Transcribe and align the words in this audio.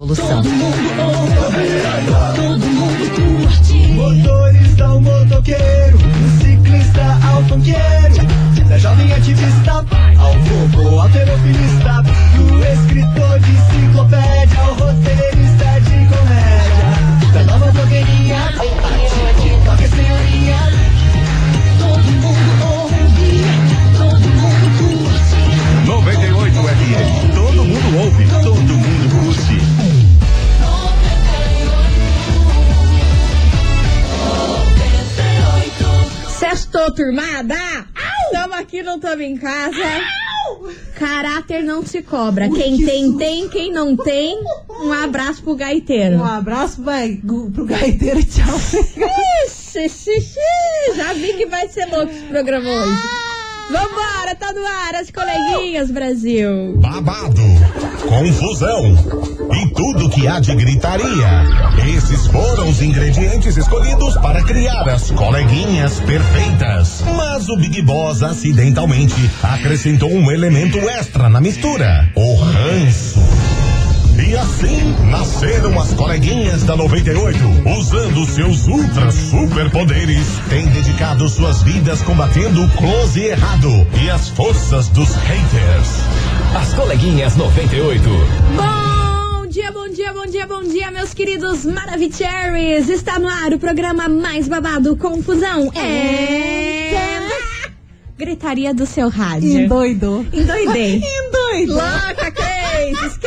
Evolução. 0.00 0.42
Motorista 3.94 4.84
ao 4.84 5.00
motoqueiro, 5.00 5.98
ciclista 6.40 7.18
ao 7.26 7.42
funkeiro, 7.46 8.68
da 8.68 8.78
jovem 8.78 9.12
ativista 9.12 9.72
ao 9.72 10.34
bobo 10.34 11.00
alterofilista, 11.00 12.04
do 12.36 12.64
escritor 12.64 13.40
de 13.40 13.50
enciclopédia 13.50 14.60
ao 14.60 14.74
roteirista 14.74 15.37
Sextou, 36.48 36.90
turmada! 36.94 37.54
Estamos 38.24 38.56
aqui, 38.56 38.82
não 38.82 38.96
estamos 38.96 39.20
em 39.20 39.36
casa. 39.36 39.84
Caráter 40.98 41.62
não 41.62 41.84
se 41.84 42.00
cobra. 42.00 42.48
Quem 42.48 42.82
tem, 42.86 43.18
tem. 43.18 43.48
Quem 43.50 43.70
não 43.70 43.94
tem, 43.94 44.38
um 44.80 44.90
abraço 44.90 45.42
pro 45.42 45.54
gaiteiro. 45.54 46.16
Um 46.16 46.24
abraço 46.24 46.82
vai, 46.82 47.20
pro 47.52 47.66
gaiteiro, 47.66 48.24
tchau. 48.24 48.56
Ixi, 49.46 49.90
xixi, 49.90 50.20
xixi. 50.22 50.96
Já 50.96 51.12
vi 51.12 51.34
que 51.34 51.44
vai 51.44 51.68
ser 51.68 51.84
louco 51.84 52.10
esse 52.10 52.24
programa 52.24 52.66
hoje. 52.66 53.27
Vambora, 53.70 54.34
tá 54.34 54.52
no 54.52 54.64
ar, 54.64 54.94
as 54.94 55.10
coleguinhas, 55.10 55.90
Brasil. 55.90 56.74
Babado, 56.76 57.42
confusão 58.08 58.94
e 59.52 59.74
tudo 59.74 60.08
que 60.08 60.26
há 60.26 60.40
de 60.40 60.54
gritaria. 60.54 61.44
Esses 61.94 62.26
foram 62.28 62.68
os 62.68 62.80
ingredientes 62.80 63.56
escolhidos 63.58 64.16
para 64.16 64.42
criar 64.42 64.88
as 64.88 65.10
coleguinhas 65.10 66.00
perfeitas. 66.00 67.02
Mas 67.14 67.48
o 67.48 67.56
Big 67.56 67.82
Boss 67.82 68.22
acidentalmente 68.22 69.30
acrescentou 69.42 70.10
um 70.10 70.30
elemento 70.30 70.78
extra 70.88 71.28
na 71.28 71.40
mistura: 71.40 72.10
o 72.14 72.34
ranço. 72.36 73.07
E 74.28 74.36
assim 74.36 74.94
nasceram 75.10 75.80
as 75.80 75.94
coleguinhas 75.94 76.62
da 76.64 76.76
98, 76.76 77.38
usando 77.78 78.26
seus 78.26 78.66
ultra 78.66 79.10
superpoderes, 79.10 80.26
têm 80.50 80.66
dedicado 80.66 81.26
suas 81.30 81.62
vidas 81.62 82.02
combatendo 82.02 82.62
o 82.62 82.68
close 82.72 83.18
e 83.18 83.28
errado 83.28 83.70
e 84.04 84.10
as 84.10 84.28
forças 84.28 84.90
dos 84.90 85.14
haters. 85.14 85.88
As 86.54 86.74
coleguinhas 86.74 87.36
98. 87.36 88.06
Bom 88.54 89.46
dia, 89.46 89.72
bom 89.72 89.88
dia, 89.88 90.12
bom 90.12 90.26
dia, 90.26 90.46
bom 90.46 90.62
dia, 90.62 90.90
meus 90.90 91.14
queridos 91.14 91.64
Maravicheries. 91.64 92.90
Está 92.90 93.18
no 93.18 93.28
ar 93.28 93.54
o 93.54 93.58
programa 93.58 94.10
mais 94.10 94.46
babado, 94.46 94.94
Confusão. 94.94 95.72
É... 95.74 96.68
Gritaria 98.18 98.74
do 98.74 98.84
seu 98.84 99.08
rádio. 99.08 99.60
Endoidou. 99.60 100.26
Endoidei. 100.32 101.00
Endoidou. 101.00 101.76
Louca, 101.76 102.32
Case, 102.32 103.18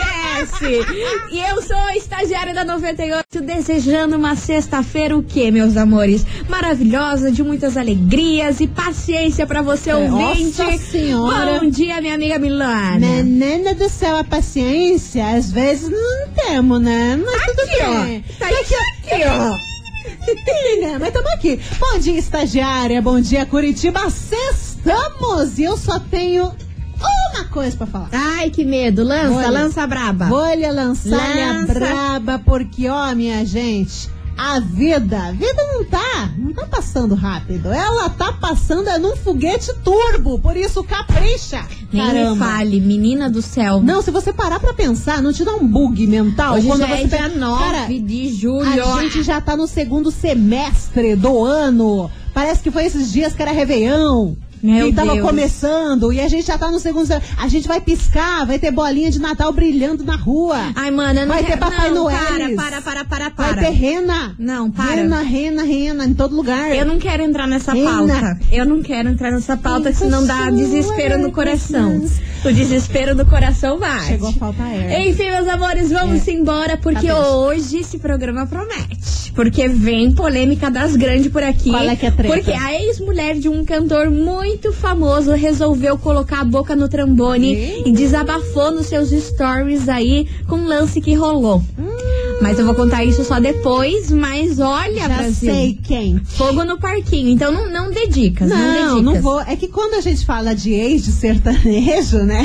E 1.31 1.39
eu 1.39 1.61
sou 1.61 1.77
a 1.77 1.95
estagiária 1.95 2.53
da 2.53 2.63
98, 2.65 3.41
desejando 3.41 4.15
uma 4.17 4.35
sexta-feira 4.35 5.17
o 5.17 5.23
quê, 5.23 5.51
meus 5.51 5.77
amores? 5.77 6.25
Maravilhosa, 6.49 7.31
de 7.31 7.43
muitas 7.43 7.77
alegrias 7.77 8.59
e 8.59 8.67
paciência 8.67 9.45
pra 9.45 9.61
você, 9.61 9.93
ouvinte. 9.93 10.57
Nossa 10.61 10.77
Senhora. 10.77 11.59
Bom 11.59 11.69
dia, 11.69 12.01
minha 12.01 12.15
amiga 12.15 12.39
Milana. 12.39 12.99
Menina 12.99 13.73
do 13.75 13.87
céu, 13.89 14.17
a 14.17 14.23
paciência, 14.23 15.25
às 15.35 15.51
vezes 15.51 15.89
não 15.89 16.27
temos, 16.33 16.81
né? 16.81 17.19
Mas 17.23 17.45
tudo 17.45 17.61
Aqui, 17.61 17.83
ó. 17.83 18.03
bem. 18.03 18.25
Tá 18.39 18.47
aqui, 18.47 18.75
aqui, 18.75 19.23
ó. 19.27 19.71
Né? 20.81 20.97
Mas 20.99 21.07
estamos 21.09 21.31
aqui. 21.31 21.59
Bom 21.79 21.99
dia, 21.99 22.17
estagiária. 22.17 23.01
Bom 23.01 23.21
dia, 23.21 23.45
Curitiba. 23.45 24.09
Sextamos 24.09 25.59
e 25.59 25.63
eu 25.63 25.77
só 25.77 25.99
tenho 25.99 26.51
coisa 27.45 27.75
pra 27.77 27.87
falar. 27.87 28.09
Ai, 28.11 28.49
que 28.49 28.63
medo. 28.63 29.03
Lança, 29.03 29.33
Olha. 29.35 29.49
lança 29.49 29.85
braba. 29.87 30.25
Vou 30.25 30.53
lhe 30.53 30.69
lançar 30.71 31.09
Lança. 31.35 31.73
braba, 31.73 32.39
porque, 32.39 32.87
ó, 32.87 33.13
minha 33.15 33.45
gente, 33.45 34.09
a 34.37 34.59
vida, 34.59 35.17
a 35.27 35.31
vida 35.31 35.61
não 35.73 35.85
tá, 35.85 36.29
não 36.37 36.53
tá 36.53 36.65
passando 36.65 37.13
rápido. 37.15 37.71
Ela 37.71 38.09
tá 38.09 38.31
passando 38.33 38.89
é 38.89 38.97
num 38.97 39.15
foguete 39.15 39.71
turbo, 39.83 40.39
por 40.39 40.55
isso 40.57 40.83
capricha. 40.83 41.63
Nem 41.91 42.01
me 42.07 42.11
Caramba. 42.13 42.45
fale, 42.45 42.79
menina 42.79 43.29
do 43.29 43.41
céu. 43.41 43.81
Não, 43.83 44.01
se 44.01 44.09
você 44.11 44.31
parar 44.33 44.59
pra 44.59 44.73
pensar, 44.73 45.21
não 45.21 45.33
te 45.33 45.43
dá 45.43 45.53
um 45.53 45.67
bug 45.67 46.07
mental? 46.07 46.55
Hoje 46.55 46.65
quando 46.67 46.79
já 46.79 46.87
você 46.87 46.93
é 46.93 46.97
dia 47.07 47.17
pensa- 47.19 47.37
9 47.37 47.63
Cara, 47.63 47.87
de 47.87 48.29
julho. 48.33 48.87
a 48.95 49.01
gente 49.01 49.21
já 49.23 49.41
tá 49.41 49.55
no 49.57 49.67
segundo 49.67 50.09
semestre 50.09 51.15
do 51.15 51.43
ano. 51.43 52.09
Parece 52.33 52.63
que 52.63 52.71
foi 52.71 52.85
esses 52.85 53.11
dias 53.11 53.33
que 53.33 53.41
era 53.41 53.51
Réveillon. 53.51 54.33
Meu 54.61 54.87
e 54.87 54.93
tava 54.93 55.13
Deus. 55.13 55.25
começando, 55.27 56.13
e 56.13 56.19
a 56.19 56.27
gente 56.27 56.45
já 56.47 56.57
tá 56.57 56.69
no 56.69 56.79
segundo. 56.79 57.07
A 57.37 57.47
gente 57.47 57.67
vai 57.67 57.81
piscar, 57.81 58.45
vai 58.45 58.59
ter 58.59 58.71
bolinha 58.71 59.09
de 59.09 59.19
Natal 59.19 59.51
brilhando 59.51 60.03
na 60.03 60.15
rua. 60.15 60.57
Ai, 60.75 60.91
mano, 60.91 61.19
eu 61.19 61.25
não 61.25 61.33
Vai 61.33 61.43
ter 61.43 61.49
quero... 61.57 61.59
Papai 61.61 61.89
não, 61.89 62.03
Noel. 62.03 62.55
Para, 62.55 62.81
para, 62.81 63.05
para, 63.05 63.31
para, 63.31 63.53
Vai 63.53 63.65
ter 63.65 63.71
rena. 63.71 64.35
Não, 64.37 64.69
para. 64.69 64.95
Rena, 64.95 65.21
rena, 65.21 65.63
rena, 65.63 66.05
em 66.05 66.13
todo 66.13 66.35
lugar. 66.35 66.73
Eu 66.75 66.85
não 66.85 66.99
quero 66.99 67.23
entrar 67.23 67.47
nessa 67.47 67.73
Reina. 67.73 67.91
pauta. 67.91 68.39
Eu 68.51 68.65
não 68.65 68.81
quero 68.81 69.09
entrar 69.09 69.31
nessa 69.31 69.57
pauta, 69.57 69.89
Isso 69.89 69.99
senão 69.99 70.25
dá 70.25 70.49
desespero 70.49 71.17
no 71.17 71.31
coração. 71.31 72.01
O 72.43 72.51
desespero 72.51 73.15
do 73.15 73.25
coração 73.25 73.77
vai. 73.77 74.07
Chegou 74.07 74.29
a 74.29 74.33
faltar 74.33 74.67
ar. 74.67 74.99
Enfim, 75.07 75.29
meus 75.29 75.47
amores, 75.47 75.91
vamos 75.91 76.27
embora, 76.27 76.77
porque 76.77 77.07
Tá 77.07 77.29
hoje 77.29 77.77
esse 77.77 77.99
programa 77.99 78.45
promete. 78.47 79.20
Porque 79.33 79.67
vem 79.67 80.11
polêmica 80.11 80.69
das 80.69 80.95
grandes 80.95 81.31
por 81.31 81.41
aqui. 81.41 81.71
Qual 81.71 81.83
é 81.83 81.95
que 81.95 82.05
é 82.05 82.09
a 82.09 82.11
treta? 82.11 82.33
Porque 82.33 82.51
a 82.51 82.73
ex-mulher 82.81 83.35
de 83.39 83.47
um 83.49 83.63
cantor 83.65 84.09
muito 84.09 84.73
famoso 84.73 85.31
resolveu 85.31 85.97
colocar 85.97 86.41
a 86.41 86.45
boca 86.45 86.75
no 86.75 86.89
trambone 86.89 87.53
Ih. 87.53 87.83
e 87.85 87.91
desabafou 87.91 88.71
nos 88.71 88.87
seus 88.87 89.09
stories 89.09 89.87
aí 89.89 90.27
com 90.47 90.55
um 90.57 90.67
lance 90.67 90.99
que 91.01 91.13
rolou. 91.13 91.63
Mas 92.41 92.57
eu 92.57 92.65
vou 92.65 92.73
contar 92.73 93.05
isso 93.05 93.23
só 93.23 93.39
depois, 93.39 94.09
mas 94.11 94.59
olha, 94.59 95.01
Já 95.01 95.07
Brasil. 95.07 95.53
sei 95.53 95.77
quem. 95.83 96.19
Fogo 96.25 96.63
no 96.63 96.77
parquinho, 96.79 97.29
então 97.29 97.51
não, 97.51 97.69
não 97.69 97.91
dê 97.91 98.07
dicas. 98.07 98.49
Não, 98.49 98.57
Não, 98.57 98.95
dê 98.95 99.01
não 99.03 99.11
dicas. 99.13 99.23
vou. 99.23 99.41
É 99.41 99.55
que 99.55 99.67
quando 99.67 99.93
a 99.93 100.01
gente 100.01 100.25
fala 100.25 100.55
de 100.55 100.71
ex 100.73 101.03
de 101.05 101.11
sertanejo, 101.11 102.17
né? 102.23 102.43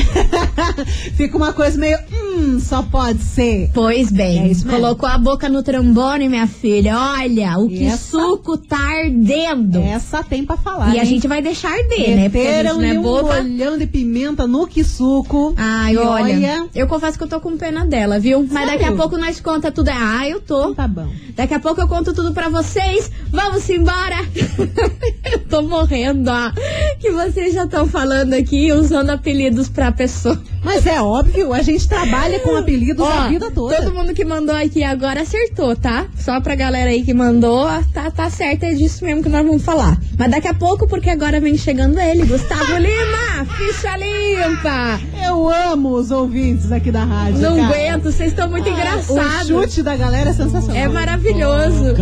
Fica 1.17 1.37
uma 1.37 1.53
coisa 1.53 1.79
meio. 1.79 1.99
Hum, 2.37 2.61
só 2.61 2.83
pode 2.83 3.23
ser. 3.23 3.71
Pois 3.73 4.11
bem, 4.13 4.41
É 4.45 4.49
isso 4.49 4.67
colocou 4.67 5.09
a 5.09 5.17
boca 5.17 5.49
no 5.49 5.63
trombone, 5.63 6.29
minha 6.29 6.47
filha. 6.47 6.95
Olha, 6.99 7.59
o 7.59 7.69
que 7.69 7.85
Essa- 7.87 8.11
suco 8.11 8.59
tá 8.59 8.77
ardendo. 8.79 9.79
Essa 9.79 10.23
tem 10.23 10.45
pra 10.45 10.57
falar. 10.57 10.95
E 10.95 10.99
a 10.99 11.03
hein? 11.03 11.09
gente 11.09 11.27
vai 11.27 11.41
deixar 11.41 11.71
arder, 11.73 12.17
né? 12.17 12.29
Porque 12.29 12.39
a 12.47 12.63
gente 12.63 12.65
Meteram 12.65 12.75
não 12.77 12.85
é 12.85 12.99
um 12.99 13.07
olhão 13.41 13.79
de 13.79 13.87
pimenta 13.87 14.47
no 14.47 14.67
que 14.67 14.85
suco. 14.85 15.55
Ai, 15.57 15.95
E 15.95 15.99
olha, 15.99 16.69
eu 16.75 16.87
confesso 16.87 17.17
que 17.17 17.25
eu 17.25 17.29
tô 17.29 17.41
com 17.41 17.57
pena 17.57 17.87
dela, 17.87 18.19
viu? 18.19 18.47
Mas 18.51 18.67
daqui 18.67 18.83
a 18.85 18.89
Sério? 18.89 18.97
pouco 18.97 19.17
nós 19.17 19.41
conta 19.41 19.73
tudo. 19.73 19.89
Ah, 19.89 20.29
eu 20.29 20.41
tô. 20.41 20.61
Então 20.61 20.75
tá 20.75 20.87
bom. 20.89 21.09
Daqui 21.35 21.55
a 21.55 21.61
pouco 21.61 21.81
eu 21.81 21.89
conto 21.89 22.13
tudo 22.13 22.33
pra 22.33 22.49
vocês. 22.49 23.11
Vamos 23.31 23.69
embora. 23.71 24.17
eu 25.33 25.39
tô 25.49 25.63
morrendo, 25.63 26.31
ó. 26.31 26.53
Que 26.99 27.11
vocês 27.11 27.55
já 27.55 27.65
estão 27.65 27.87
falando 27.87 28.33
aqui, 28.35 28.73
usando 28.73 29.11
apelidos 29.11 29.69
pra 29.69 29.93
pessoa. 29.93 30.41
Mas 30.65 30.87
é 30.87 31.01
óbvio, 31.01 31.53
a 31.53 31.63
gente 31.63 31.87
trabalha 31.89 32.41
com 32.41 32.57
apelidos 32.57 33.07
a 33.07 33.27
Ó, 33.27 33.29
vida 33.29 33.51
toda. 33.51 33.77
Todo 33.77 33.95
mundo 33.95 34.13
que 34.15 34.25
mandou 34.25 34.55
aqui 34.57 34.83
agora 34.83 35.21
acertou, 35.23 35.77
tá? 35.77 36.07
Só 36.17 36.41
pra 36.41 36.55
galera 36.57 36.91
aí 36.91 37.05
que 37.05 37.15
mandou, 37.15 37.67
tá, 37.93 38.11
tá 38.11 38.29
certo, 38.31 38.65
é 38.65 38.73
disso 38.75 39.05
mesmo 39.05 39.23
que 39.23 39.29
nós 39.29 39.47
vamos 39.47 39.63
falar. 39.63 39.97
Mas 40.19 40.31
daqui 40.31 40.49
a 40.49 40.55
pouco, 40.55 40.89
porque 40.89 41.11
agora 41.11 41.39
vem 41.41 41.57
chegando 41.57 42.01
ele, 42.01 42.25
Gustavo 42.25 42.77
Lima, 42.79 43.45
ficha 43.57 43.97
limpa. 43.97 44.99
Eu 45.25 45.49
amo 45.49 45.91
os 45.95 46.11
ouvintes 46.11 46.73
aqui 46.73 46.91
da 46.91 47.05
rádio. 47.05 47.39
Não 47.41 47.57
cara. 47.57 47.69
aguento, 47.69 48.05
vocês 48.05 48.31
estão 48.31 48.49
muito 48.51 48.69
O 48.69 48.73
engraçados. 48.73 49.47
chute 49.47 49.83
da 49.83 49.95
galera 49.97 50.31
é 50.31 50.33
sensacional. 50.33 50.77
É 50.77 50.89
maravilhoso. 50.89 51.95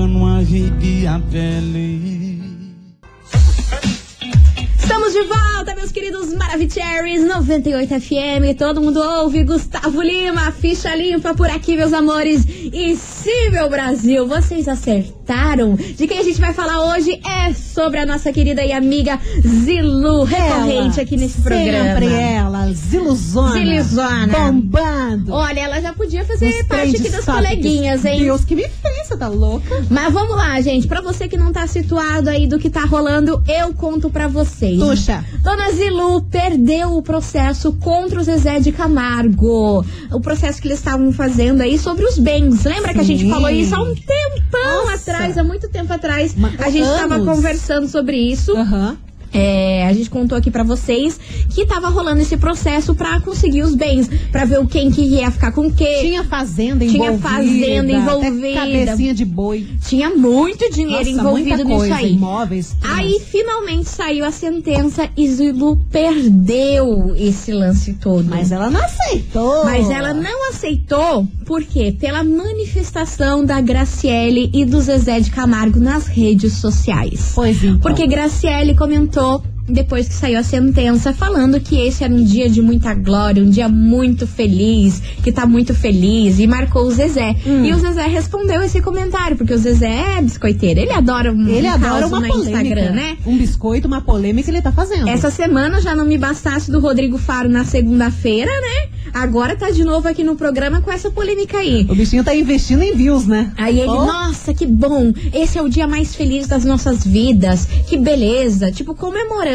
De 5.15 5.23
volta, 5.23 5.54
meus 5.73 5.91
queridos 5.93 6.33
Maravicheries 6.35 7.27
98 7.27 8.01
FM. 8.01 8.59
Todo 8.59 8.81
mundo 8.81 9.01
ouve. 9.01 9.45
Gustavo 9.45 10.03
Lima, 10.03 10.51
ficha 10.53 10.95
limpa 10.95 11.33
por 11.35 11.49
aqui, 11.49 11.77
meus 11.77 11.93
amores. 11.93 12.45
E 12.47 12.97
sim, 12.97 13.51
meu 13.51 13.71
Brasil, 13.71 14.27
vocês 14.27 14.69
acertaram? 14.69 15.75
De 15.75 16.07
quem 16.07 16.19
a 16.19 16.23
gente 16.23 16.41
vai 16.41 16.53
falar 16.53 16.95
hoje 16.95 17.21
é 17.25 17.53
sobre 17.55 17.99
a 17.99 18.07
nossa 18.07 18.33
querida 18.33 18.63
e 18.63 18.73
amiga 18.73 19.19
Zilu, 19.47 20.25
recorrente 20.25 20.99
Ela, 20.99 21.03
aqui 21.03 21.17
nesse 21.17 21.41
programa. 21.41 22.01
Sempre 22.01 22.13
ela, 22.13 22.73
ziluzona. 22.73 23.53
Ziluzona. 23.53 24.27
Bombando. 24.27 25.33
Olha, 25.33 25.61
ela 25.61 25.81
já 25.81 25.93
podia 25.93 26.25
fazer 26.25 26.49
Os 26.49 26.63
parte 26.67 26.97
aqui 26.97 27.09
das 27.09 27.25
coleguinhas, 27.25 28.05
hein? 28.05 28.21
Deus 28.21 28.45
que 28.45 28.55
me 28.55 28.69
fez, 28.69 29.07
você 29.07 29.17
tá 29.17 29.29
louca? 29.29 29.85
Mas 29.91 30.13
vamos 30.13 30.37
lá, 30.37 30.61
gente. 30.61 30.87
Pra 30.87 31.01
você 31.01 31.29
que 31.29 31.37
não 31.37 31.53
tá 31.53 31.67
situado 31.67 32.29
aí 32.29 32.47
do 32.47 32.59
que 32.59 32.69
tá 32.69 32.85
rolando, 32.85 33.43
eu 33.49 33.73
conto 33.75 34.11
pra 34.11 34.29
vocês. 34.29 34.79
Tuxa. 34.79 35.25
Dona 35.57 35.71
Zilu 35.71 36.21
perdeu 36.23 36.97
o 36.97 37.03
processo 37.03 37.73
contra 37.75 38.19
o 38.21 38.25
Zezé 38.25 38.59
de 38.59 38.73
Camargo. 38.73 39.85
O 40.11 40.21
processo 40.21 40.61
que 40.61 40.67
eles 40.67 40.79
estavam 40.79 41.13
fazendo 41.13 41.61
aí 41.61 41.79
sobre 41.79 42.05
os 42.05 42.19
bens. 42.19 42.65
Lembra 42.65 42.93
que 42.93 42.99
a 42.99 43.05
gente 43.05 43.23
Sim. 43.23 43.31
falou 43.31 43.49
isso 43.49 43.73
há 43.73 43.81
um 43.81 43.95
tempão 43.95 44.87
Nossa. 44.87 45.13
atrás, 45.13 45.39
há 45.39 45.45
muito 45.45 45.69
tempo 45.69 45.93
atrás. 45.93 46.35
Ma- 46.35 46.51
a 46.59 46.71
gente 46.71 46.89
tava 46.89 47.15
anos. 47.15 47.27
conversando 47.29 47.87
sobre 47.89 48.17
isso. 48.17 48.51
Aham. 48.57 48.99
É, 49.35 49.85
a 49.87 49.93
gente 49.93 50.09
contou 50.09 50.39
aqui 50.39 50.49
pra 50.51 50.63
vocês 50.63 51.19
que 51.51 51.67
tava 51.67 51.89
rolando 51.89 52.21
esse 52.23 52.37
processo 52.37 52.95
pra 52.95 53.21
conseguir 53.21 53.63
os 53.63 53.75
bens, 53.75 54.09
pra 54.31 54.45
ver 54.45 54.61
o 54.61 54.67
quem 54.67 54.91
que 54.93 55.01
ia 55.03 55.29
ficar 55.31 55.51
com 55.51 55.71
quê. 55.71 55.99
Tinha 56.01 56.23
fazenda 56.25 56.87
Tinha 56.87 57.09
envolvida. 57.11 57.29
fazenda 57.29 57.93
até 57.97 57.99
envolvida. 58.29 58.61
cabecinha 58.61 59.13
de 59.15 59.25
boi. 59.25 59.67
Tinha 59.87 60.11
muito 60.11 60.71
dinheiro 60.71 60.99
Nossa, 61.11 61.11
envolvido 61.11 61.65
nisso 61.65 61.79
coisa, 61.79 61.97
aí. 61.97 62.13
imóveis. 62.15 62.77
Aí 62.83 63.19
finalmente 63.21 63.89
saiu 63.89 64.25
a 64.25 64.31
sentença 64.31 65.09
e 65.17 65.29
Zilu 65.29 65.77
perdeu 65.91 67.15
esse 67.17 67.53
lance 67.53 67.95
todo. 67.95 68.25
Mas 68.29 68.53
ela 68.53 68.71
não 68.71 68.81
aceitou. 68.85 69.65
Mas 69.65 69.91
ela 69.91 70.15
não 70.15 70.51
aceitou, 70.51 71.27
por 71.45 71.63
quê? 71.65 71.95
Pela 71.99 72.23
manifestação 72.23 73.45
da 73.45 73.61
Graciele 73.61 74.51
e 74.55 74.65
do 74.65 74.81
Zezé 74.81 75.19
de 75.21 75.31
Camargo 75.31 75.81
nas 75.81 76.07
redes 76.07 76.55
sociais. 76.55 77.33
Pois 77.35 77.63
então. 77.63 77.79
Porque 77.81 78.07
Graciele 78.07 78.75
comentou 78.75 79.24
Yo 79.25 79.54
depois 79.69 80.07
que 80.09 80.15
saiu 80.15 80.39
a 80.39 80.43
sentença, 80.43 81.13
falando 81.13 81.59
que 81.59 81.81
esse 81.81 82.05
era 82.05 82.13
um 82.13 82.23
dia 82.23 82.49
de 82.51 82.61
muita 82.61 82.93
glória, 82.95 83.43
um 83.43 83.49
dia 83.49 83.69
muito 83.69 84.27
feliz, 84.27 85.01
que 85.23 85.33
tá 85.33 85.47
muito 85.47 85.75
feliz, 85.75 86.39
e 86.39 86.47
marcou 86.47 86.83
o 86.85 86.91
Zezé. 86.91 87.35
Hum. 87.47 87.65
E 87.65 87.73
o 87.73 87.79
Zezé 87.79 88.07
respondeu 88.07 88.63
esse 88.63 88.81
comentário, 88.83 89.37
porque 89.37 89.55
o 89.55 89.59
Zezé 89.59 90.19
é 90.19 90.23
biscoiteiro, 90.23 90.81
ele 90.81 90.93
adora 90.93 91.33
um 91.33 91.49
Ele 91.49 91.67
adora 91.67 92.07
uma 92.07 92.21
polêmica. 92.21 92.51
Instagram, 92.51 92.93
né? 92.93 93.17
Um 93.25 93.39
biscoito, 93.39 93.89
uma 93.89 94.01
polêmica 94.03 94.51
ele 94.51 94.61
tá 94.61 94.71
fazendo. 94.73 95.09
Essa 95.09 95.31
semana 95.31 95.81
já 95.81 95.95
não 95.95 96.05
me 96.05 96.19
bastasse 96.19 96.71
do 96.71 96.79
Rodrigo 96.79 97.17
Faro 97.17 97.49
na 97.49 97.65
segunda-feira, 97.65 98.51
né? 98.51 98.89
Agora 99.15 99.55
tá 99.57 99.71
de 99.71 99.85
novo 99.85 100.09
aqui 100.09 100.25
no 100.25 100.35
programa 100.35 100.81
com 100.81 100.91
essa 100.91 101.11
polêmica 101.11 101.59
aí. 101.59 101.87
O 101.89 101.95
bichinho 101.95 102.25
tá 102.25 102.35
investindo 102.35 102.83
em 102.83 102.95
views, 102.95 103.27
né? 103.27 103.53
Aí 103.57 103.79
ele, 103.81 103.89
Oh. 103.89 104.05
nossa, 104.05 104.53
que 104.53 104.67
bom! 104.67 105.13
Esse 105.33 105.57
é 105.57 105.63
o 105.63 105.69
dia 105.69 105.87
mais 105.87 106.15
feliz 106.15 106.49
das 106.49 106.65
nossas 106.65 107.05
vidas. 107.07 107.67
Que 107.87 107.97
beleza! 107.97 108.73
Tipo, 108.73 108.95
comemorando 108.95 109.54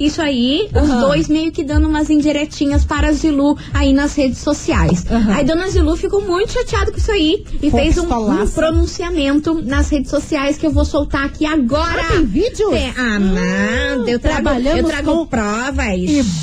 isso 0.00 0.20
aí, 0.22 0.68
os 0.74 0.90
Aham. 0.90 1.00
dois 1.00 1.28
meio 1.28 1.50
que 1.52 1.64
dando 1.64 1.88
umas 1.88 2.08
indiretinhas 2.10 2.84
para 2.84 3.08
a 3.08 3.12
Zilu 3.12 3.56
aí 3.74 3.92
nas 3.92 4.14
redes 4.14 4.38
sociais. 4.38 5.04
Aham. 5.10 5.32
Aí 5.34 5.44
Dona 5.44 5.68
Zilu 5.70 5.96
ficou 5.96 6.20
muito 6.22 6.52
chateada 6.52 6.90
com 6.90 6.98
isso 6.98 7.10
aí 7.10 7.44
e 7.62 7.70
Pô, 7.70 7.76
fez 7.78 7.98
um, 7.98 8.02
um 8.12 8.48
pronunciamento 8.48 9.54
nas 9.64 9.88
redes 9.88 10.10
sociais 10.10 10.56
que 10.56 10.66
eu 10.66 10.70
vou 10.70 10.84
soltar 10.84 11.24
aqui 11.24 11.44
agora. 11.46 12.00
Ah, 12.02 12.12
tem 12.12 12.24
vídeos? 12.24 12.70
Tem- 12.70 12.92
ah, 12.96 13.18
não, 13.18 14.08
eu 14.08 14.18
trago, 14.18 14.48
eu 14.48 14.84
trago 14.84 15.12
com 15.12 15.26
provas. 15.26 15.78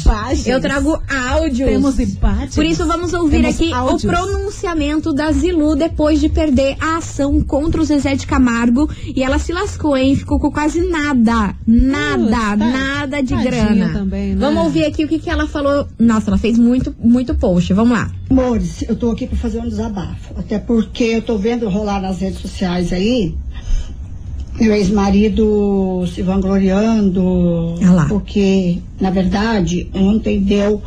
Imagens. 0.06 0.48
Eu 0.48 0.60
trago 0.62 1.02
áudios. 1.32 1.70
Temos 1.70 2.00
empates. 2.00 2.56
Por 2.56 2.66
isso 2.66 2.86
vamos 2.86 3.14
ouvir 3.14 3.42
Temos 3.42 3.56
aqui 3.56 3.74
áudios. 3.74 4.04
o 4.04 4.08
pronunciamento 4.08 5.14
da 5.14 5.32
Zilu 5.32 5.76
depois 5.76 6.20
de 6.20 6.30
perder 6.30 6.76
a 6.80 6.98
ação 6.98 7.42
contra 7.42 7.82
o 7.82 7.86
Zezé 7.86 8.16
de 8.16 8.28
Camargo. 8.28 8.90
E 9.16 9.24
ela 9.24 9.40
se 9.40 9.52
lascou, 9.54 9.96
hein? 9.96 10.16
Ficou 10.16 10.40
com 10.40 10.52
quase 10.52 10.82
nada. 10.82 11.56
Nada, 11.66 12.30
tá- 12.30 12.56
nada 12.56 12.85
de 13.06 13.12
tadinha 13.12 13.44
grana. 13.44 13.94
também, 13.94 14.36
né? 14.36 14.38
Vamos 14.40 14.64
ouvir 14.64 14.86
aqui 14.86 15.06
o 15.06 15.08
que, 15.08 15.20
que 15.20 15.30
ela 15.30 15.48
falou. 15.48 15.88
Nossa, 16.00 16.30
ela 16.30 16.38
fez 16.38 16.58
muito, 16.58 16.96
muito 17.00 17.36
post. 17.36 17.74
Vamos 17.74 17.98
lá. 17.98 18.12
Amores, 18.30 18.84
eu 18.88 18.96
tô 18.96 19.12
aqui 19.12 19.28
para 19.28 19.38
fazer 19.38 19.60
um 19.60 19.68
desabafo. 19.68 20.34
Até 20.38 20.60
porque 20.60 21.04
eu 21.04 21.22
tô 21.22 21.38
vendo 21.38 21.70
rolar 21.70 22.02
nas 22.02 22.20
redes 22.20 22.40
sociais 22.40 22.92
aí. 22.94 23.36
Meu 24.60 24.74
ex-marido 24.74 26.06
se 26.14 26.22
vangloriando. 26.22 27.76
Ah 27.84 27.92
lá. 27.92 28.06
Porque, 28.06 28.80
na 29.00 29.10
verdade, 29.10 29.90
ontem 29.94 30.42
deu 30.42 30.82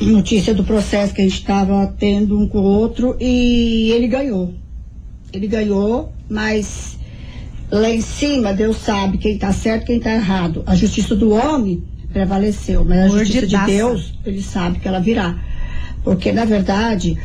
notícia 0.00 0.54
do 0.54 0.64
processo 0.64 1.12
que 1.12 1.20
a 1.20 1.24
gente 1.24 1.34
estava 1.34 1.86
tendo 1.98 2.38
um 2.38 2.48
com 2.48 2.58
o 2.58 2.62
outro 2.62 3.16
e 3.20 3.90
ele 3.92 4.08
ganhou. 4.08 4.54
Ele 5.32 5.46
ganhou, 5.46 6.12
mas 6.28 6.98
lá 7.70 7.90
em 7.90 8.00
cima 8.00 8.52
Deus 8.52 8.78
sabe 8.78 9.18
quem 9.18 9.38
tá 9.38 9.52
certo 9.52 9.84
e 9.84 9.86
quem 9.86 10.00
tá 10.00 10.12
errado. 10.12 10.62
A 10.66 10.74
justiça 10.74 11.14
do 11.14 11.30
homem 11.30 11.82
prevaleceu, 12.12 12.84
mas 12.84 13.12
a 13.12 13.18
justiça 13.18 13.46
de. 13.46 13.66
Deus, 13.66 14.14
ele 14.24 14.42
sabe 14.42 14.78
que 14.80 14.88
ela 14.88 15.00
virá. 15.00 15.38
Porque, 16.02 16.32
na 16.32 16.44
verdade, 16.44 17.18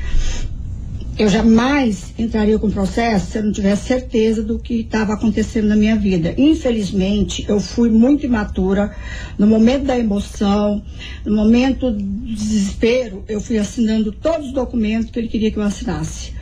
eu 1.17 1.29
jamais 1.29 2.13
entraria 2.19 2.59
com 2.59 2.69
processo 2.69 3.31
se 3.31 3.37
eu 3.37 3.43
não 3.43 3.51
tivesse 3.51 3.87
certeza 3.87 4.43
do 4.43 4.59
que 4.59 4.81
estava 4.81 5.13
acontecendo 5.13 5.67
na 5.67 5.75
minha 5.75 5.95
vida. 5.95 6.35
Infelizmente, 6.37 7.45
eu 7.47 7.59
fui 7.59 7.89
muito 7.89 8.25
imatura. 8.25 8.93
No 9.37 9.47
momento 9.47 9.85
da 9.85 9.97
emoção, 9.97 10.83
no 11.25 11.33
momento 11.33 11.89
do 11.89 12.03
desespero, 12.33 13.23
eu 13.29 13.39
fui 13.39 13.57
assinando 13.57 14.11
todos 14.11 14.47
os 14.47 14.53
documentos 14.53 15.09
que 15.09 15.17
ele 15.17 15.29
queria 15.29 15.51
que 15.51 15.57
eu 15.57 15.63
assinasse. 15.63 16.33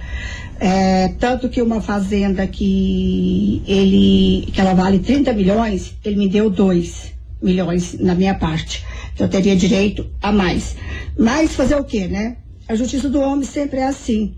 É, 0.60 1.10
tanto 1.20 1.50
que 1.50 1.62
uma 1.62 1.82
fazenda 1.82 2.48
que 2.48 3.62
ele 3.68 4.52
que 4.52 4.62
ela 4.62 4.74
vale 4.74 5.00
30 5.00 5.34
milhões, 5.34 5.96
ele 6.04 6.16
me 6.16 6.30
deu 6.30 6.50
2 6.50 7.14
milhões 7.42 8.00
na 8.00 8.16
minha 8.16 8.36
parte. 8.36 8.86
Eu 9.20 9.28
teria 9.28 9.56
direito 9.56 10.10
a 10.22 10.32
mais. 10.32 10.76
Mas 11.18 11.56
fazer 11.56 11.76
o 11.76 11.84
quê, 11.84 12.08
né? 12.08 12.38
A 12.68 12.76
justiça 12.76 13.10
do 13.10 13.20
homem 13.20 13.46
sempre 13.46 13.80
é 13.80 13.88
assim. 13.88 14.36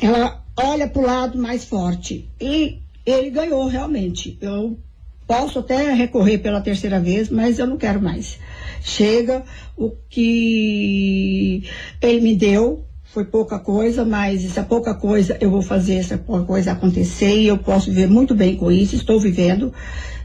Ela 0.00 0.44
olha 0.56 0.86
para 0.86 1.02
o 1.02 1.06
lado 1.06 1.38
mais 1.38 1.64
forte. 1.64 2.28
E 2.40 2.80
ele 3.06 3.30
ganhou 3.30 3.66
realmente. 3.66 4.36
Eu 4.40 4.78
posso 5.26 5.60
até 5.60 5.92
recorrer 5.94 6.38
pela 6.38 6.60
terceira 6.60 7.00
vez, 7.00 7.30
mas 7.30 7.58
eu 7.58 7.66
não 7.66 7.76
quero 7.76 8.00
mais. 8.00 8.38
Chega, 8.82 9.42
o 9.76 9.90
que 10.10 11.64
ele 12.00 12.20
me 12.20 12.36
deu 12.36 12.84
foi 13.12 13.26
pouca 13.26 13.58
coisa, 13.58 14.04
mas 14.06 14.42
essa 14.44 14.62
pouca 14.62 14.94
coisa 14.94 15.36
eu 15.38 15.50
vou 15.50 15.60
fazer 15.60 15.96
essa 15.96 16.16
pouca 16.16 16.44
coisa 16.44 16.72
acontecer 16.72 17.36
e 17.36 17.46
eu 17.46 17.58
posso 17.58 17.90
viver 17.90 18.08
muito 18.08 18.34
bem 18.34 18.56
com 18.56 18.72
isso, 18.72 18.96
estou 18.96 19.20
vivendo 19.20 19.72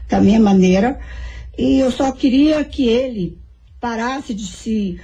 da 0.08 0.20
minha 0.20 0.40
maneira. 0.40 0.98
E 1.56 1.78
eu 1.78 1.90
só 1.90 2.10
queria 2.12 2.64
que 2.64 2.88
ele 2.88 3.36
parasse 3.78 4.32
de 4.32 4.46
se 4.46 4.98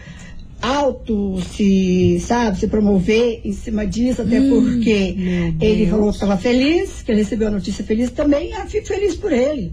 auto, 0.62 1.38
se, 1.42 2.18
sabe, 2.20 2.58
se 2.58 2.68
promover 2.68 3.42
em 3.44 3.52
cima 3.52 3.86
disso, 3.86 4.22
até 4.22 4.40
porque 4.40 5.14
ele 5.60 5.86
falou 5.86 6.08
que 6.08 6.14
estava 6.14 6.38
feliz, 6.38 7.02
que 7.02 7.12
ele 7.12 7.20
recebeu 7.20 7.48
a 7.48 7.50
notícia 7.50 7.84
feliz 7.84 8.10
também, 8.10 8.52
eu 8.52 8.66
fico 8.66 8.86
feliz 8.86 9.14
por 9.14 9.30
ele. 9.30 9.72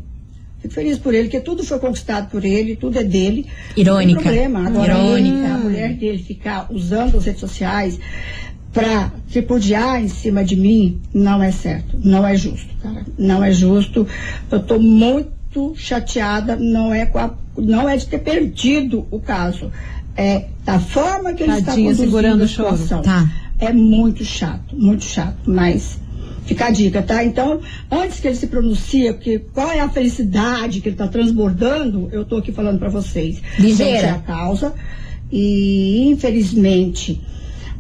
Fico 0.61 0.73
feliz 0.73 0.97
por 0.97 1.13
ele, 1.13 1.23
porque 1.25 1.39
tudo 1.39 1.63
foi 1.63 1.79
conquistado 1.79 2.29
por 2.29 2.45
ele, 2.45 2.75
tudo 2.75 2.99
é 2.99 3.03
dele. 3.03 3.47
Irônica. 3.75 4.13
Não 4.21 4.31
tem 4.31 4.47
problema. 4.47 4.67
Agora, 4.67 4.93
Irônica. 4.93 5.47
a 5.53 5.57
mulher 5.57 5.93
dele 5.95 6.19
ficar 6.21 6.67
usando 6.69 7.17
as 7.17 7.25
redes 7.25 7.39
sociais 7.41 7.99
para 8.73 9.11
tripudiar 9.31 10.01
em 10.01 10.07
cima 10.07 10.43
de 10.43 10.55
mim, 10.55 10.99
não 11.13 11.41
é 11.43 11.51
certo. 11.51 11.97
Não 12.03 12.25
é 12.25 12.35
justo, 12.37 12.73
cara. 12.81 13.03
Não 13.17 13.43
é 13.43 13.51
justo. 13.51 14.07
Eu 14.49 14.59
tô 14.61 14.79
muito 14.79 15.73
chateada, 15.75 16.55
não 16.55 16.93
é, 16.93 17.05
com 17.05 17.17
a- 17.19 17.33
não 17.57 17.89
é 17.89 17.97
de 17.97 18.05
ter 18.07 18.19
perdido 18.19 19.05
o 19.11 19.19
caso. 19.19 19.71
É 20.15 20.45
da 20.63 20.79
forma 20.79 21.33
que 21.33 21.43
ele 21.43 21.53
está 21.53 21.65
Tadinha, 21.71 21.87
conduzindo 21.87 22.05
segurando 22.07 22.43
a 22.43 22.47
situação. 22.47 23.01
Tá. 23.01 23.27
É 23.59 23.73
muito 23.73 24.23
chato, 24.23 24.75
muito 24.75 25.03
chato, 25.03 25.37
mas 25.45 25.99
fica 26.45 26.65
a 26.65 26.69
dica, 26.69 27.01
tá? 27.01 27.23
Então, 27.23 27.59
antes 27.89 28.19
que 28.19 28.27
ele 28.27 28.35
se 28.35 28.47
pronuncie, 28.47 29.11
porque 29.13 29.39
qual 29.53 29.71
é 29.71 29.79
a 29.79 29.89
felicidade 29.89 30.81
que 30.81 30.89
ele 30.89 30.95
está 30.95 31.07
transbordando, 31.07 32.09
eu 32.11 32.25
tô 32.25 32.37
aqui 32.37 32.51
falando 32.51 32.79
para 32.79 32.89
vocês. 32.89 33.41
Ligeira. 33.59 34.07
É 34.07 34.09
a 34.11 34.19
causa 34.19 34.73
e, 35.31 36.09
infelizmente, 36.09 37.21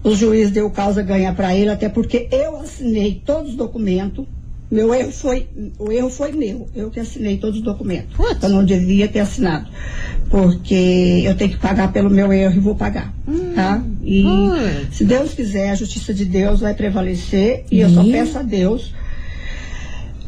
o 0.03 0.15
juiz 0.15 0.51
deu 0.51 0.69
causa 0.71 1.01
ganha 1.03 1.33
para 1.33 1.55
ele, 1.55 1.69
até 1.69 1.89
porque 1.89 2.27
eu 2.31 2.57
assinei 2.57 3.21
todos 3.25 3.51
os 3.51 3.55
documentos. 3.55 4.25
Meu 4.71 4.93
erro 4.95 5.11
foi, 5.11 5.47
o 5.77 5.91
erro 5.91 6.09
foi 6.09 6.31
meu, 6.31 6.69
eu 6.73 6.89
que 6.89 6.99
assinei 7.01 7.37
todos 7.37 7.57
os 7.57 7.63
documentos. 7.63 8.15
Putz. 8.15 8.41
Eu 8.41 8.49
não 8.49 8.63
devia 8.63 9.05
ter 9.09 9.19
assinado, 9.19 9.67
porque 10.29 11.23
eu 11.25 11.35
tenho 11.35 11.51
que 11.51 11.57
pagar 11.57 11.91
pelo 11.91 12.09
meu 12.09 12.31
erro 12.31 12.55
e 12.55 12.59
vou 12.59 12.73
pagar, 12.73 13.13
tá? 13.53 13.83
E 14.01 14.23
Putz. 14.23 14.95
se 14.95 15.03
Deus 15.03 15.33
quiser, 15.33 15.71
a 15.71 15.75
justiça 15.75 16.13
de 16.13 16.23
Deus 16.23 16.61
vai 16.61 16.73
prevalecer 16.73 17.65
e 17.69 17.81
eu 17.81 17.89
só 17.89 18.01
peço 18.03 18.39
a 18.39 18.41
Deus 18.41 18.93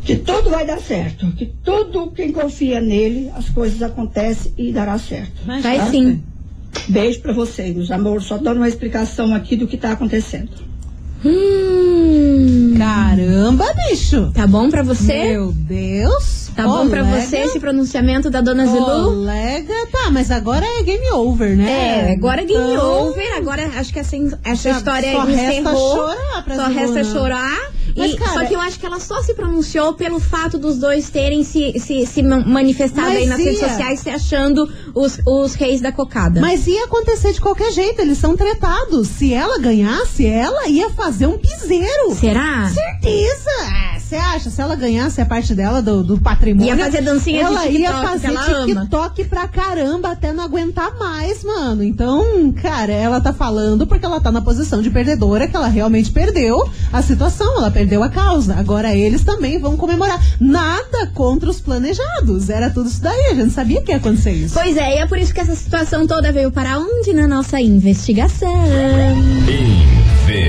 que 0.04 0.18
tudo 0.18 0.50
vai 0.50 0.66
dar 0.66 0.82
certo, 0.82 1.32
que 1.32 1.46
tudo 1.64 2.12
quem 2.12 2.34
confia 2.34 2.82
nele, 2.82 3.32
as 3.36 3.48
coisas 3.48 3.82
acontecem 3.82 4.52
e 4.58 4.74
dará 4.74 4.98
certo. 5.00 5.42
Mas 5.46 5.64
Vai 5.64 5.78
tá. 5.78 5.90
sim. 5.90 6.22
Beijo 6.90 7.22
pra 7.22 7.32
vocês, 7.32 7.74
meus 7.74 7.90
amores, 7.92 8.26
só 8.26 8.38
dando 8.38 8.58
uma 8.58 8.68
explicação 8.68 9.34
aqui 9.34 9.56
do 9.56 9.68
que 9.68 9.78
tá 9.78 9.94
acontecendo. 9.94 10.50
Hum. 11.26 12.76
Caramba, 12.78 13.66
bicho. 13.90 14.32
Tá 14.34 14.46
bom 14.46 14.70
pra 14.70 14.84
você? 14.84 15.30
Meu 15.32 15.52
Deus. 15.52 16.43
Tá 16.56 16.64
Tá 16.64 16.68
bom 16.70 16.88
pra 16.90 17.04
Colega? 17.04 17.22
você 17.28 17.38
esse 17.38 17.60
pronunciamento 17.60 18.30
da 18.30 18.40
dona 18.42 18.66
Zilu? 18.66 18.86
Colega, 18.86 19.74
tá, 19.92 20.10
mas 20.12 20.30
agora 20.32 20.66
é 20.66 20.84
game 20.84 21.10
over, 21.12 21.56
né? 21.58 22.10
É, 22.10 22.14
agora 22.14 22.42
é 22.42 22.46
game 22.46 22.74
Então, 22.74 23.08
over, 23.10 23.34
agora 23.38 23.70
acho 23.78 23.92
que 23.92 24.00
essa, 24.00 24.16
essa 24.44 24.70
Já 24.72 24.78
história 24.78 25.12
só 25.12 25.24
resta 25.24 25.52
encerrou. 25.54 25.96
chorar 25.96 26.44
pra 26.44 26.56
só 26.56 26.66
Zilu, 26.68 26.80
resta 26.80 26.96
né? 26.96 27.04
chorar. 27.04 27.72
Mas, 27.96 28.12
E- 28.14 28.16
cara, 28.16 28.32
só 28.34 28.46
que 28.46 28.56
eu 28.56 28.60
acho 28.60 28.80
que 28.80 28.86
ela 28.88 29.00
só 29.00 29.22
se 29.22 29.36
pronunciou 29.36 29.94
pelo 29.94 30.20
fato 30.20 30.58
dos 30.58 30.78
dois 30.80 31.10
terem 31.12 31.44
se, 31.44 31.80
se, 31.80 32.08
se 32.08 32.24
ma- 32.24 32.40
manifestado 32.40 33.08
aí 33.10 33.28
nas 33.28 33.38
redes 33.38 33.62
ia. 33.62 33.70
sociais 33.70 34.00
se 34.00 34.10
achando 34.10 34.68
os, 34.96 35.20
os 35.28 35.54
reis 35.54 35.80
da 35.80 35.92
cocada. 35.92 36.42
Mas 36.42 36.66
ia 36.66 36.86
acontecer 36.86 37.34
de 37.34 37.42
qualquer 37.42 37.72
jeito, 37.72 38.02
eles 38.02 38.18
são 38.18 38.36
tretados. 38.36 39.10
Se 39.10 39.32
ela 39.32 39.60
ganhasse, 39.60 40.26
ela 40.26 40.68
ia 40.68 40.90
fazer 40.90 41.28
um 41.28 41.38
piseiro. 41.38 42.16
Será? 42.20 42.68
Certeza! 42.74 43.93
Você 44.14 44.18
acha? 44.18 44.50
Se 44.52 44.62
ela 44.62 44.76
ganhasse 44.76 45.20
a 45.22 45.26
parte 45.26 45.56
dela 45.56 45.82
do, 45.82 46.04
do 46.04 46.20
patrimônio. 46.20 46.68
Ia 46.68 46.86
fazer 46.86 47.02
dancinha 47.02 47.40
de 47.40 47.46
ela 47.46 47.66
ia 47.66 47.90
TikTok, 47.90 48.08
fazer 48.08 48.28
que 48.28 48.28
ela 48.28 48.46
ama. 48.46 48.82
TikTok 48.82 49.26
pra 49.26 49.48
caramba 49.48 50.12
até 50.12 50.32
não 50.32 50.44
aguentar 50.44 50.96
mais, 51.00 51.44
mano. 51.44 51.84
Então, 51.84 52.54
cara, 52.62 52.94
ela 52.94 53.20
tá 53.20 53.34
falando 53.34 53.88
porque 53.88 54.06
ela 54.06 54.22
tá 54.22 54.32
na 54.32 54.40
posição 54.40 54.84
de 54.84 54.92
perdedora, 54.92 55.48
que 55.48 55.56
ela 55.56 55.68
realmente 55.68 56.12
perdeu 56.12 56.70
a 56.92 57.02
situação, 57.02 57.58
ela 57.58 57.72
perdeu 57.72 58.04
a 58.04 58.10
causa. 58.10 58.54
Agora 58.54 58.96
eles 58.96 59.24
também 59.24 59.58
vão 59.58 59.76
comemorar. 59.76 60.22
Nada 60.40 61.08
contra 61.16 61.50
os 61.50 61.60
planejados. 61.60 62.52
Era 62.52 62.70
tudo 62.70 62.90
isso 62.90 63.02
daí, 63.02 63.32
a 63.32 63.34
gente 63.34 63.52
sabia 63.52 63.82
que 63.82 63.92
ia 63.92 63.98
acontecer 63.98 64.34
isso. 64.34 64.54
Pois 64.54 64.78
é, 64.78 64.98
e 64.98 65.00
é 65.00 65.08
por 65.08 65.18
isso 65.18 65.34
que 65.34 65.42
essa 65.42 65.56
situação 65.56 66.06
toda 66.06 66.32
veio 66.32 66.52
para 66.52 66.78
onde 66.78 67.14
na 67.14 67.28
nossa 67.28 67.60
investigação. 67.60 68.54
Investigação. 69.48 70.44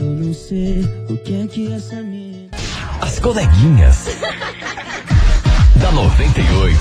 As 3.02 3.20
coleguinhas. 3.20 4.06
da 5.76 5.92
98. 5.92 6.78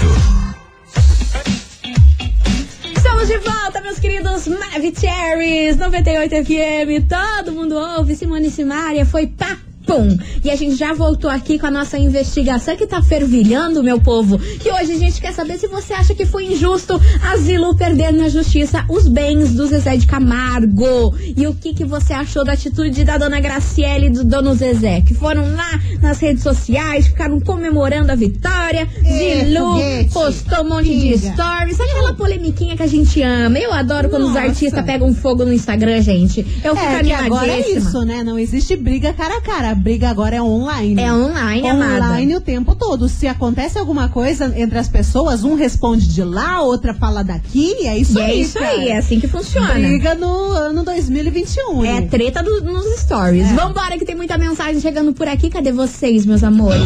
Estamos 2.97 3.27
de 3.29 3.39
volta, 3.39 3.81
meus 3.81 3.99
queridos 3.99 4.47
Maravicheries 4.49 5.77
98 5.77 6.35
FM. 6.45 7.07
Todo 7.09 7.53
mundo 7.53 7.75
ouve. 7.77 8.15
Simone 8.15 8.51
Simaria 8.51 9.05
foi 9.07 9.27
pá. 9.27 9.57
Pum. 9.91 10.17
E 10.45 10.51
a 10.51 10.57
gente 10.57 10.77
já 10.77 10.93
voltou 10.93 11.29
aqui 11.31 11.59
com 11.59 11.67
a 11.67 11.71
nossa 11.71 11.99
investigação 11.99 12.77
que 12.77 12.87
tá 12.87 13.03
fervilhando, 13.03 13.83
meu 13.83 14.01
povo. 14.01 14.39
Que 14.39 14.71
hoje 14.71 14.93
a 14.93 14.99
gente 14.99 15.21
quer 15.21 15.33
saber 15.33 15.59
se 15.59 15.67
você 15.67 15.93
acha 15.93 16.15
que 16.15 16.25
foi 16.25 16.45
injusto 16.45 17.01
a 17.23 17.37
Zilu 17.37 17.75
perder 17.77 18.13
na 18.13 18.29
justiça 18.29 18.85
os 18.89 19.09
bens 19.09 19.53
do 19.53 19.67
Zezé 19.67 19.97
de 19.97 20.07
Camargo. 20.07 21.15
E 21.37 21.47
o 21.47 21.55
que, 21.55 21.75
que 21.75 21.85
você 21.85 22.13
achou 22.13 22.45
da 22.45 22.53
atitude 22.53 23.05
da 23.05 23.19
dona 23.19 23.41
Graciele 23.41 24.07
e 24.07 24.11
do 24.11 24.25
dono 24.25 24.55
Zezé? 24.55 25.01
Que 25.01 25.15
foram 25.15 25.43
lá 25.55 25.81
nas 26.01 26.19
redes 26.21 26.43
sociais, 26.43 27.09
ficaram 27.09 27.41
comemorando 27.41 28.13
a 28.13 28.15
vitória. 28.15 28.89
É, 29.05 29.45
Zilu 29.45 29.73
foguete. 29.73 30.13
postou 30.13 30.65
um 30.65 30.69
monte 30.69 30.85
de 30.99 31.19
stories. 31.19 31.77
Sabe 31.77 31.91
aquela 31.91 32.15
polemiquinha 32.15 32.77
que 32.77 32.83
a 32.83 32.87
gente 32.87 33.21
ama? 33.23 33.59
Eu 33.59 33.73
adoro 33.73 34.09
quando 34.09 34.23
os 34.23 34.35
Nossa. 34.35 34.47
artistas 34.47 34.85
pegam 34.85 35.13
fogo 35.15 35.45
no 35.45 35.53
Instagram, 35.53 36.01
gente. 36.03 36.41
Eu 36.65 36.77
fico 36.77 36.87
É, 36.93 37.03
que 37.03 37.13
agora 37.13 37.47
é 37.47 37.55
animadíssima. 37.55 37.89
isso, 37.89 38.05
né? 38.05 38.23
Não 38.23 38.39
existe 38.39 38.77
briga 38.77 39.13
cara 39.13 39.37
a 39.39 39.41
cara. 39.41 39.80
Briga 39.81 40.11
agora 40.11 40.37
é 40.37 40.43
online. 40.43 41.01
É 41.03 41.13
online, 41.13 41.69
amada. 41.69 42.07
Online 42.07 42.37
o 42.37 42.41
tempo 42.41 42.75
todo. 42.75 43.09
Se 43.09 43.27
acontece 43.27 43.79
alguma 43.79 44.09
coisa 44.09 44.53
entre 44.57 44.79
as 44.79 44.89
pessoas, 44.89 45.43
um 45.43 45.55
responde 45.55 46.07
de 46.07 46.23
lá, 46.23 46.61
outra 46.63 46.93
fala 46.93 47.23
daqui, 47.25 47.75
e 47.81 47.87
é 47.87 47.97
isso 47.97 48.19
E 48.19 48.21
é 48.23 48.25
aí. 48.27 48.41
isso 48.43 48.59
cara. 48.59 48.71
aí, 48.71 48.89
é 48.89 48.99
assim 48.99 49.19
que 49.19 49.27
funciona. 49.27 49.75
Briga 49.75 50.15
no 50.15 50.51
ano 50.53 50.85
2021. 50.85 51.85
É 51.85 52.03
treta 52.03 52.43
do- 52.43 52.61
nos 52.63 52.85
stories. 53.01 53.47
É. 53.51 53.55
Vambora 53.55 53.99
que 53.99 54.05
tem 54.05 54.15
muita 54.15 54.37
mensagem 54.37 54.81
chegando 54.81 55.13
por 55.13 55.27
aqui. 55.27 55.49
Cadê 55.49 55.73
vocês, 55.73 56.27
meus 56.27 56.45
amores? 56.45 56.81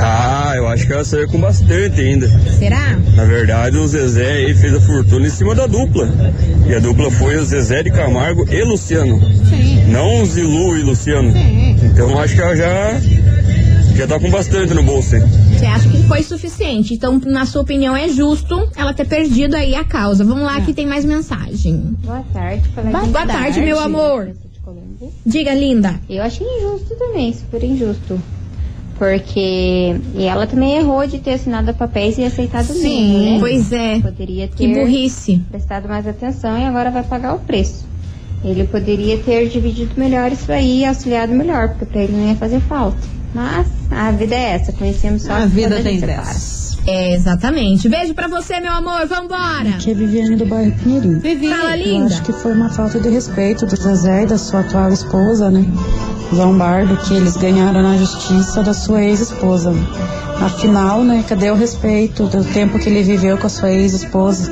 Ah, 0.00 0.52
eu 0.56 0.66
acho 0.68 0.86
que 0.86 0.92
ela 0.92 1.04
saiu 1.04 1.28
com 1.28 1.40
bastante 1.40 2.00
ainda. 2.00 2.28
Será? 2.58 2.96
Na 3.14 3.24
verdade, 3.24 3.76
o 3.76 3.86
Zezé 3.86 4.32
aí 4.32 4.54
fez 4.54 4.74
a 4.74 4.80
fortuna 4.80 5.26
em 5.26 5.30
cima 5.30 5.54
da 5.54 5.66
dupla. 5.66 6.08
E 6.66 6.74
a 6.74 6.78
dupla 6.78 7.10
foi 7.10 7.36
o 7.36 7.44
Zezé 7.44 7.82
de 7.82 7.90
Camargo 7.90 8.46
e 8.50 8.62
Luciano. 8.64 9.20
Sim. 9.48 9.84
Não 9.88 10.22
o 10.22 10.26
Zilu 10.26 10.78
e 10.78 10.82
Luciano. 10.82 11.32
Sim. 11.32 11.76
Então 11.82 12.18
acho 12.18 12.34
que 12.34 12.40
ela 12.40 12.56
já, 12.56 13.00
já 13.96 14.06
tá 14.06 14.18
com 14.18 14.30
bastante 14.30 14.72
no 14.74 14.82
bolso, 14.82 15.16
hein? 15.16 15.22
Você 15.58 15.66
acha 15.66 15.88
que 15.88 16.02
foi 16.08 16.22
suficiente? 16.22 16.94
Então, 16.94 17.20
na 17.24 17.44
sua 17.46 17.62
opinião, 17.62 17.94
é 17.94 18.08
justo 18.08 18.68
ela 18.76 18.92
ter 18.94 19.06
perdido 19.06 19.54
aí 19.54 19.74
a 19.74 19.84
causa. 19.84 20.24
Vamos 20.24 20.44
lá, 20.44 20.60
que 20.60 20.72
tem 20.72 20.86
mais 20.86 21.04
mensagem. 21.04 21.96
Boa 22.04 22.24
tarde, 22.32 22.68
colega. 22.74 22.98
Boa 22.98 23.26
tarde, 23.26 23.60
meu 23.60 23.78
amor. 23.78 24.30
Diga, 25.26 25.52
linda. 25.54 26.00
Eu 26.08 26.22
achei 26.22 26.46
injusto 26.46 26.94
também, 26.96 27.32
super 27.34 27.62
injusto. 27.62 28.20
Porque 29.02 29.96
e 30.14 30.22
ela 30.22 30.46
também 30.46 30.76
errou 30.76 31.04
de 31.08 31.18
ter 31.18 31.32
assinado 31.32 31.74
papéis 31.74 32.18
e 32.18 32.24
aceitado 32.24 32.72
mesmo, 32.72 33.18
né? 33.18 33.36
Pois 33.40 33.72
é. 33.72 33.98
Poderia 33.98 34.46
ter 34.46 34.54
Que 34.54 34.68
burrice. 34.68 35.42
prestado 35.50 35.88
mais 35.88 36.06
atenção 36.06 36.56
e 36.56 36.64
agora 36.64 36.88
vai 36.88 37.02
pagar 37.02 37.34
o 37.34 37.40
preço. 37.40 37.84
Ele 38.44 38.62
poderia 38.62 39.18
ter 39.18 39.48
dividido 39.48 39.94
melhor 39.96 40.30
isso 40.30 40.52
aí 40.52 40.82
e 40.82 40.84
auxiliado 40.84 41.32
melhor, 41.32 41.70
porque 41.70 41.84
pra 41.86 42.00
ele 42.00 42.12
não 42.12 42.28
ia 42.28 42.36
fazer 42.36 42.60
falta. 42.60 42.96
Mas 43.34 43.66
a 43.90 44.12
vida 44.12 44.36
é 44.36 44.50
essa, 44.50 44.72
conhecemos 44.72 45.22
só 45.22 45.32
A 45.32 45.46
vida 45.46 45.82
tem 45.82 45.98
dessas. 45.98 46.61
É, 46.86 47.14
exatamente. 47.14 47.88
Beijo 47.88 48.12
pra 48.12 48.26
você, 48.28 48.58
meu 48.60 48.72
amor. 48.72 49.06
Vambora. 49.06 49.72
Que 49.78 49.92
é 49.92 49.94
Viviane 49.94 50.36
do 50.36 50.46
bairro 50.46 50.72
Pinheirinho. 50.82 51.20
Vivi. 51.20 51.48
Fala, 51.48 51.76
Eu 51.76 51.84
linda. 51.84 52.06
acho 52.06 52.22
que 52.22 52.32
foi 52.32 52.52
uma 52.52 52.70
falta 52.70 52.98
de 52.98 53.08
respeito 53.08 53.66
do 53.66 53.76
Zezé 53.76 54.24
e 54.24 54.26
da 54.26 54.36
sua 54.36 54.60
atual 54.60 54.90
esposa, 54.92 55.50
né? 55.50 55.64
Lombardo, 56.32 56.96
que 56.96 57.14
eles 57.14 57.36
ganharam 57.36 57.82
na 57.82 57.96
justiça 57.96 58.62
da 58.62 58.74
sua 58.74 59.02
ex-esposa. 59.02 59.72
Afinal, 60.40 61.04
né, 61.04 61.24
cadê 61.28 61.50
o 61.50 61.54
respeito 61.54 62.26
do 62.26 62.42
tempo 62.44 62.78
que 62.78 62.88
ele 62.88 63.02
viveu 63.04 63.38
com 63.38 63.46
a 63.46 63.50
sua 63.50 63.70
ex-esposa? 63.70 64.50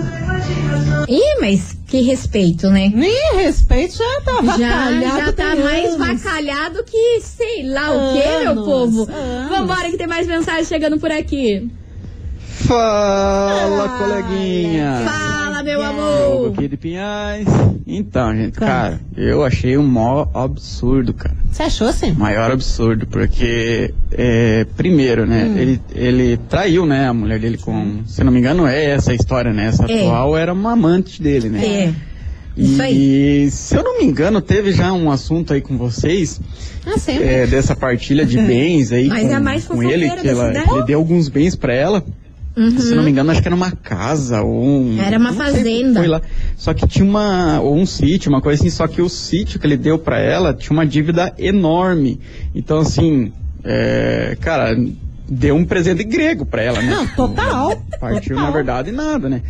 Ih, 1.09 1.41
mas 1.41 1.77
que 1.89 2.03
respeito, 2.03 2.69
né? 2.69 2.93
Nem 2.95 3.35
respeito 3.39 3.97
já 3.97 4.21
tá 4.25 4.33
Já, 4.57 4.87
avacalhado 4.87 5.17
já 5.27 5.33
tá 5.33 5.57
mais 5.57 5.95
anos. 5.95 5.99
vacalhado 6.23 6.85
que 6.85 7.21
sei 7.23 7.67
lá 7.69 7.91
o 7.91 8.13
que, 8.13 8.39
meu 8.45 8.51
Anos, 8.53 8.65
povo. 8.65 9.09
anos. 9.11 9.49
Vambora 9.49 9.91
que 9.91 9.97
tem 9.97 10.07
mais 10.07 10.27
mensagem 10.29 10.65
chegando 10.65 10.99
por 11.01 11.11
aqui. 11.11 11.69
Fala, 12.71 13.89
coleguinha! 13.99 15.03
Fala, 15.05 15.61
meu 15.65 15.83
amor. 15.83 16.53
aqui 16.53 16.69
de 16.69 16.77
Pinhais. 16.77 17.45
Então, 17.85 18.33
gente, 18.33 18.53
cara, 18.53 19.01
eu 19.17 19.43
achei 19.45 19.77
um 19.77 19.83
maior 19.85 20.31
absurdo, 20.33 21.13
cara. 21.13 21.35
Você 21.51 21.65
achou 21.65 21.89
assim? 21.89 22.13
Maior 22.13 22.53
absurdo, 22.53 23.09
porque, 23.09 23.93
é, 24.13 24.65
primeiro, 24.77 25.27
né, 25.27 25.47
Hum. 25.51 25.59
ele, 25.59 25.81
ele 25.93 26.37
traiu, 26.49 26.87
né, 26.87 27.09
a 27.09 27.13
mulher 27.13 27.41
dele 27.41 27.59
com, 27.59 28.03
se 28.07 28.23
não 28.23 28.31
me 28.31 28.39
engano, 28.39 28.65
é 28.69 28.85
essa 28.85 29.13
história, 29.13 29.53
né? 29.53 29.67
Essa 29.67 29.91
É. 29.91 30.03
atual 30.07 30.37
era 30.37 30.53
uma 30.53 30.71
amante 30.75 31.21
dele, 31.21 31.49
né? 31.49 31.67
É. 31.67 31.93
Isso 32.57 32.81
aí. 32.81 33.47
E, 33.47 33.51
se 33.51 33.75
eu 33.75 33.83
não 33.83 33.99
me 33.99 34.05
engano, 34.05 34.41
teve 34.41 34.71
já 34.71 34.93
um 34.93 35.11
assunto 35.11 35.53
aí 35.53 35.61
com 35.61 35.77
vocês, 35.77 36.41
Ah, 36.87 36.95
é, 37.11 37.49
dessa 37.49 37.75
partilha 37.75 38.25
de 38.25 38.39
bens 38.41 38.93
aí 38.93 39.09
Mas 39.09 39.27
com, 39.27 39.35
é 39.35 39.41
mais 39.41 39.65
com 39.67 39.83
ele, 39.83 40.09
que, 40.09 40.29
ela, 40.29 40.47
cidade. 40.47 40.69
que 40.69 40.75
ele 40.77 40.85
deu 40.85 40.99
alguns 41.01 41.29
bens 41.29 41.57
pra 41.57 41.75
ela. 41.75 42.05
Se 42.57 42.95
não 42.95 43.03
me 43.03 43.11
engano, 43.11 43.31
acho 43.31 43.41
que 43.41 43.49
era 43.49 43.55
uma 43.55 43.71
casa 43.71 44.43
ou 44.43 44.63
um. 44.63 44.97
Uhum. 44.97 45.01
Era 45.01 45.19
uma 45.19 45.33
fazenda. 45.33 46.01
Foi 46.01 46.09
lá. 46.09 46.21
Só 46.57 46.75
que 46.75 46.87
tinha 46.87 47.05
uma. 47.05 47.61
Ou 47.61 47.77
um 47.77 47.87
sítio, 47.87 48.29
uma 48.29 48.41
coisa 48.41 48.61
assim. 48.61 48.71
Só 48.71 48.87
que 48.87 49.01
o 49.01 49.09
sítio 49.09 49.59
que 49.61 49.67
ele 49.67 49.77
deu 49.77 49.99
pra 49.99 50.19
ela 50.19 50.53
tinha 50.53 50.73
uma 50.73 50.87
dívida 50.87 51.33
enorme. 51.39 52.21
Então, 52.55 52.79
assim. 52.79 53.33
é, 53.65 54.37
cara, 54.41 54.77
deu 55.29 55.55
um 55.55 55.65
presente 55.65 56.03
grego 56.03 56.45
pra 56.45 56.63
ela, 56.63 56.83
né? 56.83 56.91
Não, 56.91 57.07
total. 57.07 57.81
Partiu, 58.01 58.35
total. 58.35 58.45
na 58.45 58.51
verdade, 58.51 58.91
nada, 58.91 59.29
né? 59.29 59.43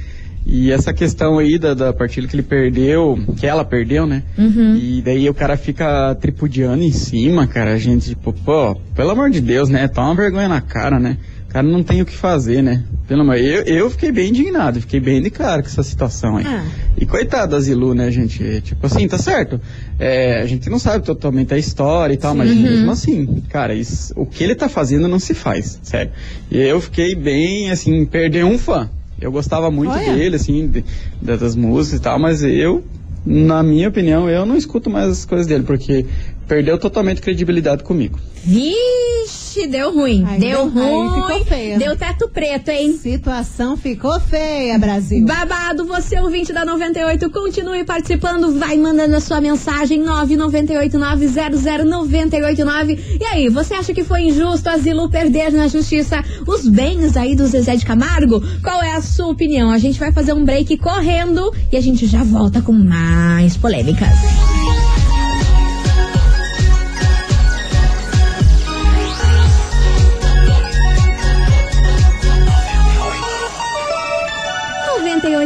E 0.46 0.70
essa 0.70 0.92
questão 0.92 1.38
aí 1.38 1.58
da, 1.58 1.74
da 1.74 1.92
partilha 1.92 2.26
que 2.26 2.34
ele 2.34 2.42
perdeu, 2.42 3.18
que 3.36 3.46
ela 3.46 3.64
perdeu, 3.64 4.06
né? 4.06 4.22
Uhum. 4.38 4.74
E 4.76 5.02
daí 5.02 5.28
o 5.28 5.34
cara 5.34 5.56
fica 5.56 6.14
tripudiando 6.14 6.82
em 6.82 6.92
cima, 6.92 7.46
cara. 7.46 7.72
A 7.72 7.78
gente, 7.78 8.10
tipo, 8.10 8.32
pô, 8.32 8.74
pelo 8.94 9.10
amor 9.10 9.30
de 9.30 9.40
Deus, 9.40 9.68
né? 9.68 9.86
Toma 9.86 10.08
uma 10.08 10.14
vergonha 10.14 10.48
na 10.48 10.60
cara, 10.60 10.98
né? 10.98 11.18
O 11.50 11.52
cara 11.52 11.66
não 11.66 11.82
tem 11.82 12.00
o 12.00 12.06
que 12.06 12.16
fazer, 12.16 12.62
né? 12.62 12.84
Pelo 13.08 13.22
amor, 13.22 13.36
eu, 13.36 13.62
eu 13.64 13.90
fiquei 13.90 14.12
bem 14.12 14.28
indignado, 14.28 14.80
fiquei 14.80 15.00
bem 15.00 15.20
de 15.20 15.30
cara 15.30 15.60
com 15.62 15.66
essa 15.68 15.82
situação 15.82 16.36
aí. 16.36 16.44
Ah. 16.46 16.64
E 16.96 17.04
coitado 17.04 17.50
da 17.50 17.60
Zilu, 17.60 17.92
né, 17.92 18.08
gente? 18.08 18.60
Tipo 18.60 18.86
assim, 18.86 19.08
tá 19.08 19.18
certo. 19.18 19.60
É, 19.98 20.40
a 20.40 20.46
gente 20.46 20.70
não 20.70 20.78
sabe 20.78 21.04
totalmente 21.04 21.52
a 21.52 21.58
história 21.58 22.14
e 22.14 22.16
tal, 22.16 22.36
mas 22.36 22.54
mesmo 22.54 22.88
assim, 22.92 23.42
cara, 23.48 23.74
isso, 23.74 24.12
o 24.16 24.24
que 24.24 24.44
ele 24.44 24.54
tá 24.54 24.68
fazendo 24.68 25.08
não 25.08 25.18
se 25.18 25.34
faz, 25.34 25.80
sério. 25.82 26.12
E 26.52 26.56
eu 26.56 26.80
fiquei 26.80 27.16
bem, 27.16 27.72
assim, 27.72 28.06
perder 28.06 28.44
um 28.44 28.56
fã. 28.56 28.88
Eu 29.20 29.32
gostava 29.32 29.72
muito 29.72 29.90
Olha. 29.92 30.14
dele, 30.14 30.36
assim, 30.36 30.68
de- 30.68 30.84
da- 31.20 31.34
das 31.34 31.56
músicas 31.56 31.98
e 31.98 32.02
tal, 32.02 32.16
mas 32.16 32.44
eu, 32.44 32.84
na 33.26 33.60
minha 33.60 33.88
opinião, 33.88 34.30
eu 34.30 34.46
não 34.46 34.56
escuto 34.56 34.88
mais 34.88 35.08
as 35.10 35.24
coisas 35.24 35.48
dele, 35.48 35.64
porque 35.64 36.06
perdeu 36.50 36.76
totalmente 36.76 37.20
credibilidade 37.22 37.84
comigo. 37.84 38.18
Vixe, 38.44 39.68
deu 39.68 39.94
ruim. 39.94 40.24
Aí 40.26 40.40
deu 40.40 40.68
deu- 40.68 40.82
aí 40.82 40.90
ruim. 40.90 41.22
ficou 41.22 41.44
feio. 41.44 41.78
Deu 41.78 41.94
teto 41.96 42.28
preto, 42.28 42.70
hein? 42.70 42.98
Situação 43.00 43.76
ficou 43.76 44.18
feia, 44.18 44.76
Brasil. 44.76 45.24
Babado, 45.24 45.84
você 45.86 46.18
ouvinte 46.18 46.52
da 46.52 46.64
98, 46.64 47.30
continue 47.30 47.84
participando, 47.84 48.58
vai 48.58 48.76
mandando 48.76 49.14
a 49.14 49.20
sua 49.20 49.40
mensagem 49.40 50.02
998900989. 50.02 52.98
E 53.20 53.24
aí, 53.26 53.48
você 53.48 53.74
acha 53.74 53.94
que 53.94 54.02
foi 54.02 54.22
injusto 54.22 54.68
a 54.68 54.76
Zilu 54.76 55.08
perder 55.08 55.52
na 55.52 55.68
justiça 55.68 56.24
os 56.48 56.66
bens 56.68 57.16
aí 57.16 57.36
do 57.36 57.46
Zezé 57.46 57.76
de 57.76 57.86
Camargo? 57.86 58.42
Qual 58.60 58.82
é 58.82 58.96
a 58.96 59.00
sua 59.02 59.28
opinião? 59.28 59.70
A 59.70 59.78
gente 59.78 60.00
vai 60.00 60.10
fazer 60.10 60.32
um 60.32 60.44
break 60.44 60.76
correndo 60.78 61.54
e 61.70 61.76
a 61.76 61.80
gente 61.80 62.06
já 62.06 62.24
volta 62.24 62.60
com 62.60 62.72
mais 62.72 63.56
polêmicas. 63.56 64.08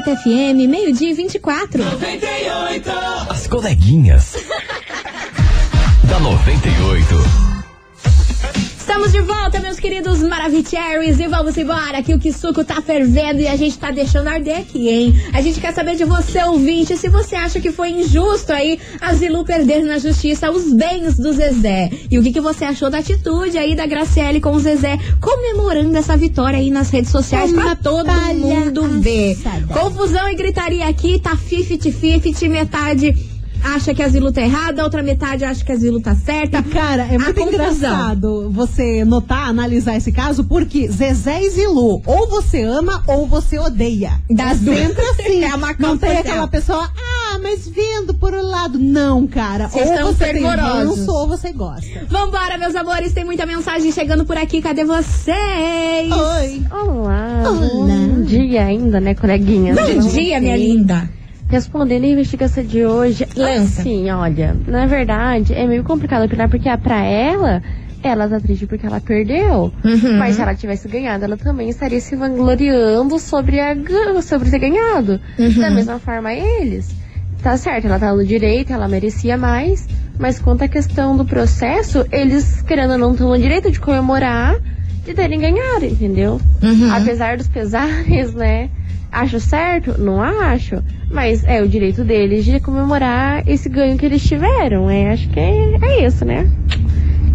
Oito 0.04 0.22
FM, 0.22 0.68
meio-dia 0.68 1.10
e 1.10 1.14
24. 1.14 1.82
As 3.28 3.46
coleguinhas. 3.46 4.36
da 6.04 6.20
98. 6.20 7.43
Estamos 8.94 9.10
de 9.10 9.22
volta, 9.22 9.58
meus 9.58 9.80
queridos 9.80 10.22
Maravicheries, 10.22 11.18
e 11.18 11.26
vamos 11.26 11.58
embora, 11.58 12.00
que 12.00 12.14
o 12.14 12.18
Kisuko 12.18 12.62
tá 12.62 12.80
fervendo 12.80 13.40
e 13.40 13.48
a 13.48 13.56
gente 13.56 13.76
tá 13.76 13.90
deixando 13.90 14.28
arder 14.28 14.58
aqui, 14.58 14.88
hein? 14.88 15.20
A 15.32 15.42
gente 15.42 15.60
quer 15.60 15.74
saber 15.74 15.96
de 15.96 16.04
você, 16.04 16.40
ouvinte, 16.44 16.96
se 16.96 17.08
você 17.08 17.34
acha 17.34 17.60
que 17.60 17.72
foi 17.72 17.90
injusto 17.90 18.52
aí 18.52 18.78
a 19.00 19.12
Zilu 19.12 19.44
perder 19.44 19.82
na 19.82 19.98
justiça 19.98 20.48
os 20.48 20.72
bens 20.72 21.16
do 21.16 21.32
Zezé. 21.32 21.90
E 22.08 22.16
o 22.16 22.22
que, 22.22 22.30
que 22.30 22.40
você 22.40 22.64
achou 22.66 22.88
da 22.88 22.98
atitude 22.98 23.58
aí 23.58 23.74
da 23.74 23.84
Graciele 23.84 24.40
com 24.40 24.52
o 24.52 24.60
Zezé, 24.60 24.96
comemorando 25.20 25.96
essa 25.98 26.16
vitória 26.16 26.60
aí 26.60 26.70
nas 26.70 26.88
redes 26.88 27.10
sociais 27.10 27.52
pra 27.52 27.64
Uma 27.64 27.74
todo 27.76 28.12
mundo 28.12 29.00
ver. 29.00 29.36
palhaçada. 29.42 29.74
Confusão 29.74 30.28
e 30.30 30.36
gritaria 30.36 30.86
aqui, 30.86 31.18
tá 31.18 31.36
50-50, 31.36 32.48
metade 32.48 33.33
acha 33.64 33.94
que 33.94 34.02
a 34.02 34.08
Zilu 34.08 34.30
tá 34.30 34.42
errada, 34.42 34.82
a 34.82 34.84
outra 34.84 35.02
metade 35.02 35.44
acha 35.44 35.64
que 35.64 35.72
a 35.72 35.76
Zilu 35.76 36.00
tá 36.00 36.14
certa. 36.14 36.62
Cara, 36.62 37.06
é 37.10 37.16
muito 37.18 37.40
engraçado 37.40 38.50
você 38.50 39.04
notar, 39.04 39.48
analisar 39.48 39.96
esse 39.96 40.12
caso, 40.12 40.44
porque 40.44 40.86
Zezé 40.88 41.42
e 41.42 41.50
Zilu, 41.50 42.02
ou 42.06 42.28
você 42.28 42.62
ama 42.62 43.02
ou 43.06 43.26
você 43.26 43.58
odeia. 43.58 44.20
Das 44.30 44.66
é 44.66 44.74
sempre 44.74 45.02
assim. 45.02 45.44
É 45.44 45.54
uma 45.54 45.74
Não 45.78 45.96
tem 45.98 46.18
aquela 46.18 46.46
pessoa, 46.48 46.88
ah, 46.96 47.38
mas 47.42 47.68
vendo 47.68 48.14
por 48.14 48.32
um 48.32 48.42
lado. 48.42 48.78
Não, 48.78 49.26
cara. 49.26 49.68
Vocês 49.68 49.90
ou 49.90 49.96
são 49.96 50.06
você 50.12 50.24
tem 50.32 50.42
fervorosos. 50.42 50.98
ranço 50.98 51.12
ou 51.12 51.28
você 51.28 51.52
gosta. 51.52 52.06
Vambora, 52.08 52.58
meus 52.58 52.74
amores, 52.74 53.12
tem 53.12 53.24
muita 53.24 53.44
mensagem 53.46 53.90
chegando 53.92 54.24
por 54.24 54.36
aqui. 54.36 54.60
Cadê 54.62 54.84
vocês? 54.84 55.36
Oi. 56.12 56.62
Olá, 56.70 57.42
Olá. 57.46 57.52
bom 57.52 58.22
dia 58.22 58.64
ainda, 58.64 59.00
né, 59.00 59.14
coleguinha? 59.14 59.74
Bom 59.74 59.98
dia, 60.08 60.40
minha 60.40 60.56
linda. 60.56 61.08
Respondendo 61.48 62.04
a 62.04 62.08
investigação 62.08 62.64
de 62.64 62.84
hoje, 62.84 63.26
Lança. 63.36 63.80
assim, 63.80 64.10
olha, 64.10 64.56
na 64.66 64.86
verdade, 64.86 65.52
é 65.52 65.66
meio 65.66 65.84
complicado 65.84 66.24
opinar, 66.24 66.48
porque 66.48 66.68
ah, 66.68 66.78
pra 66.78 67.04
ela, 67.04 67.62
ela 68.02 68.28
tá 68.28 68.40
triste 68.40 68.66
porque 68.66 68.86
ela 68.86 69.00
perdeu. 69.00 69.72
Uhum. 69.84 70.18
Mas 70.18 70.36
se 70.36 70.42
ela 70.42 70.54
tivesse 70.54 70.88
ganhado, 70.88 71.24
ela 71.24 71.36
também 71.36 71.68
estaria 71.68 72.00
se 72.00 72.16
vangloriando 72.16 73.18
sobre, 73.18 73.60
a, 73.60 73.74
sobre 74.22 74.50
ter 74.50 74.58
ganhado. 74.58 75.20
Uhum. 75.38 75.60
Da 75.60 75.70
mesma 75.70 75.98
forma, 75.98 76.32
eles. 76.32 76.94
Tá 77.42 77.56
certo, 77.56 77.86
ela 77.86 77.98
tá 77.98 78.14
no 78.14 78.24
direito, 78.24 78.72
ela 78.72 78.88
merecia 78.88 79.36
mais, 79.36 79.86
mas 80.18 80.38
quanto 80.38 80.64
à 80.64 80.68
questão 80.68 81.14
do 81.14 81.26
processo, 81.26 82.06
eles, 82.10 82.62
querendo 82.62 82.92
ou 82.92 82.98
não, 82.98 83.12
estão 83.12 83.28
no 83.28 83.38
direito 83.38 83.70
de 83.70 83.78
comemorar 83.78 84.56
de 85.04 85.12
terem 85.12 85.38
ganhado, 85.38 85.84
entendeu? 85.84 86.40
Uhum. 86.62 86.90
Apesar 86.94 87.36
dos 87.36 87.46
pesares, 87.46 88.32
né? 88.34 88.70
Acho 89.14 89.38
certo? 89.38 90.00
Não 90.00 90.20
acho. 90.20 90.82
Mas 91.10 91.44
é 91.44 91.62
o 91.62 91.68
direito 91.68 92.02
deles 92.02 92.44
de 92.44 92.58
comemorar 92.58 93.48
esse 93.48 93.68
ganho 93.68 93.96
que 93.96 94.04
eles 94.04 94.22
tiveram. 94.26 94.90
É, 94.90 95.12
acho 95.12 95.28
que 95.28 95.38
é, 95.38 95.76
é 95.80 96.04
isso, 96.06 96.24
né? 96.24 96.50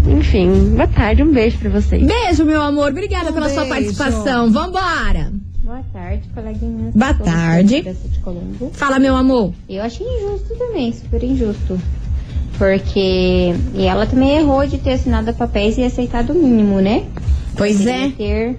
Enfim, 0.08 0.72
boa 0.76 0.88
tarde, 0.88 1.24
um 1.24 1.32
beijo 1.32 1.58
pra 1.58 1.70
vocês. 1.70 2.06
Beijo, 2.06 2.44
meu 2.44 2.62
amor. 2.62 2.90
Obrigada 2.92 3.30
Um 3.30 3.34
pela 3.34 3.48
sua 3.50 3.64
beijo. 3.64 3.70
participação. 3.96 4.52
Vambora. 4.52 5.32
Boa 5.64 5.82
tarde, 5.94 6.24
coleguinhas. 6.34 6.94
Boa 6.94 7.14
tarde. 7.14 7.86
Fala, 8.74 9.00
meu 9.00 9.16
amor. 9.16 9.54
Eu 9.70 9.82
achei 9.84 10.06
injusto 10.06 10.56
também, 10.58 10.92
super 10.92 11.24
injusto. 11.24 11.80
Porque 12.58 13.54
e 13.74 13.86
ela 13.86 14.06
também 14.06 14.38
errou 14.38 14.68
de 14.68 14.78
ter 14.80 14.94
assinado 14.94 15.34
papéis 15.34 15.78
e 15.78 15.84
aceitado 15.84 16.32
o 16.32 16.36
mínimo, 16.36 16.82
né? 16.82 17.04
Pois 17.56 17.78
Poderia 17.78 18.08
é. 18.08 18.10
ter 18.12 18.58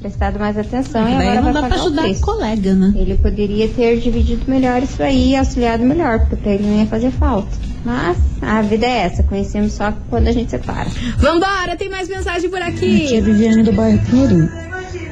prestado 0.00 0.38
mais 0.38 0.56
atenção 0.56 1.08
e 1.08 1.14
agora 1.14 1.42
não 1.42 1.52
vai 1.52 1.52
dá 1.52 1.76
o 1.76 1.80
ajudar 1.80 2.02
preço. 2.02 2.22
colega, 2.22 2.74
né? 2.74 2.92
Ele 2.96 3.16
poderia 3.16 3.68
ter 3.68 3.98
dividido 4.00 4.42
melhor 4.48 4.82
isso 4.82 5.02
aí 5.02 5.30
e 5.30 5.36
auxiliado 5.36 5.84
melhor, 5.84 6.20
porque 6.20 6.36
pra 6.36 6.52
ele 6.52 6.66
não 6.66 6.78
ia 6.78 6.86
fazer 6.86 7.10
falta. 7.10 7.48
Mas 7.84 8.16
a 8.42 8.60
vida 8.62 8.86
é 8.86 9.06
essa, 9.06 9.22
conhecemos 9.22 9.72
só 9.72 9.92
quando 10.08 10.28
a 10.28 10.32
gente 10.32 10.50
separa. 10.50 10.88
Vambora, 11.18 11.76
tem 11.76 11.88
mais 11.88 12.08
mensagem 12.08 12.48
por 12.50 12.60
Aqui 12.60 13.06
aqui. 13.06 13.20
Viviane 13.20 13.62
do 13.62 13.72
bairro 13.72 13.98
Pinheirinho. 14.06 14.50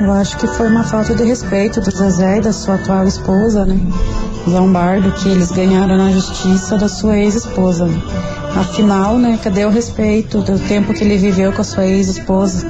Eu 0.01 0.13
acho 0.13 0.37
que 0.39 0.47
foi 0.47 0.69
uma 0.69 0.85
falta 0.85 1.15
de 1.15 1.25
respeito 1.25 1.81
do 1.81 1.91
Zezé 1.91 2.39
e 2.39 2.41
da 2.41 2.53
sua 2.53 2.77
atual 2.77 3.07
esposa, 3.07 3.65
né? 3.65 3.79
Lombardo, 4.47 5.11
que 5.13 5.29
eles 5.29 5.51
ganharam 5.51 5.97
na 5.97 6.11
justiça 6.11 6.77
da 6.77 6.89
sua 6.89 7.19
ex-esposa. 7.19 7.89
Afinal, 8.57 9.19
né, 9.19 9.39
cadê 9.43 9.65
o 9.65 9.71
respeito 9.71 10.41
do 10.41 10.59
tempo 10.69 10.95
que 10.95 11.05
ele 11.05 11.17
viveu 11.17 11.53
com 11.53 11.61
a 11.61 11.65
sua 11.65 11.87
ex-esposa? 11.87 12.67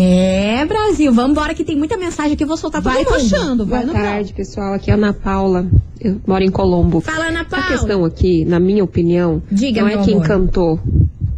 É, 0.00 0.64
Brasil, 0.66 1.12
vambora 1.12 1.54
que 1.54 1.64
tem 1.64 1.76
muita 1.76 1.96
mensagem 1.96 2.32
aqui, 2.32 2.42
eu 2.44 2.48
vou 2.48 2.56
soltar 2.56 2.82
todo 2.82 2.92
Vai 2.92 3.04
mundo. 3.04 3.12
puxando, 3.14 3.66
vai 3.66 3.84
Boa 3.84 3.92
no 3.94 4.00
tarde, 4.04 4.32
pessoal. 4.32 4.74
Aqui 4.74 4.90
é 4.90 4.94
a 4.94 4.96
Ana 4.96 5.12
Paula. 5.12 5.66
Eu 6.00 6.20
moro 6.26 6.42
em 6.42 6.50
Colombo. 6.50 7.00
Fala, 7.00 7.26
Ana 7.28 7.40
A 7.42 7.44
Paula. 7.44 7.66
questão 7.66 8.04
aqui, 8.04 8.44
na 8.44 8.58
minha 8.58 8.82
opinião, 8.82 9.42
Diga, 9.50 9.80
não 9.82 9.88
é 9.88 9.98
quem 10.04 10.14
amor. 10.14 10.26
cantou, 10.26 10.80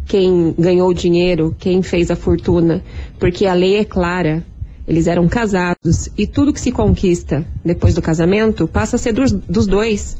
quem 0.05 0.53
ganhou 0.57 0.89
o 0.89 0.93
dinheiro, 0.93 1.55
quem 1.59 1.81
fez 1.81 2.09
a 2.09 2.15
fortuna, 2.15 2.83
porque 3.19 3.45
a 3.45 3.53
lei 3.53 3.77
é 3.77 3.85
clara. 3.85 4.43
Eles 4.87 5.05
eram 5.07 5.27
casados 5.27 6.09
e 6.17 6.25
tudo 6.25 6.53
que 6.53 6.61
se 6.61 6.71
conquista 6.71 7.45
depois 7.63 7.93
do 7.93 8.01
casamento 8.01 8.67
passa 8.69 8.95
a 8.95 8.99
ser 8.99 9.11
dos, 9.11 9.31
dos 9.33 9.67
dois. 9.67 10.17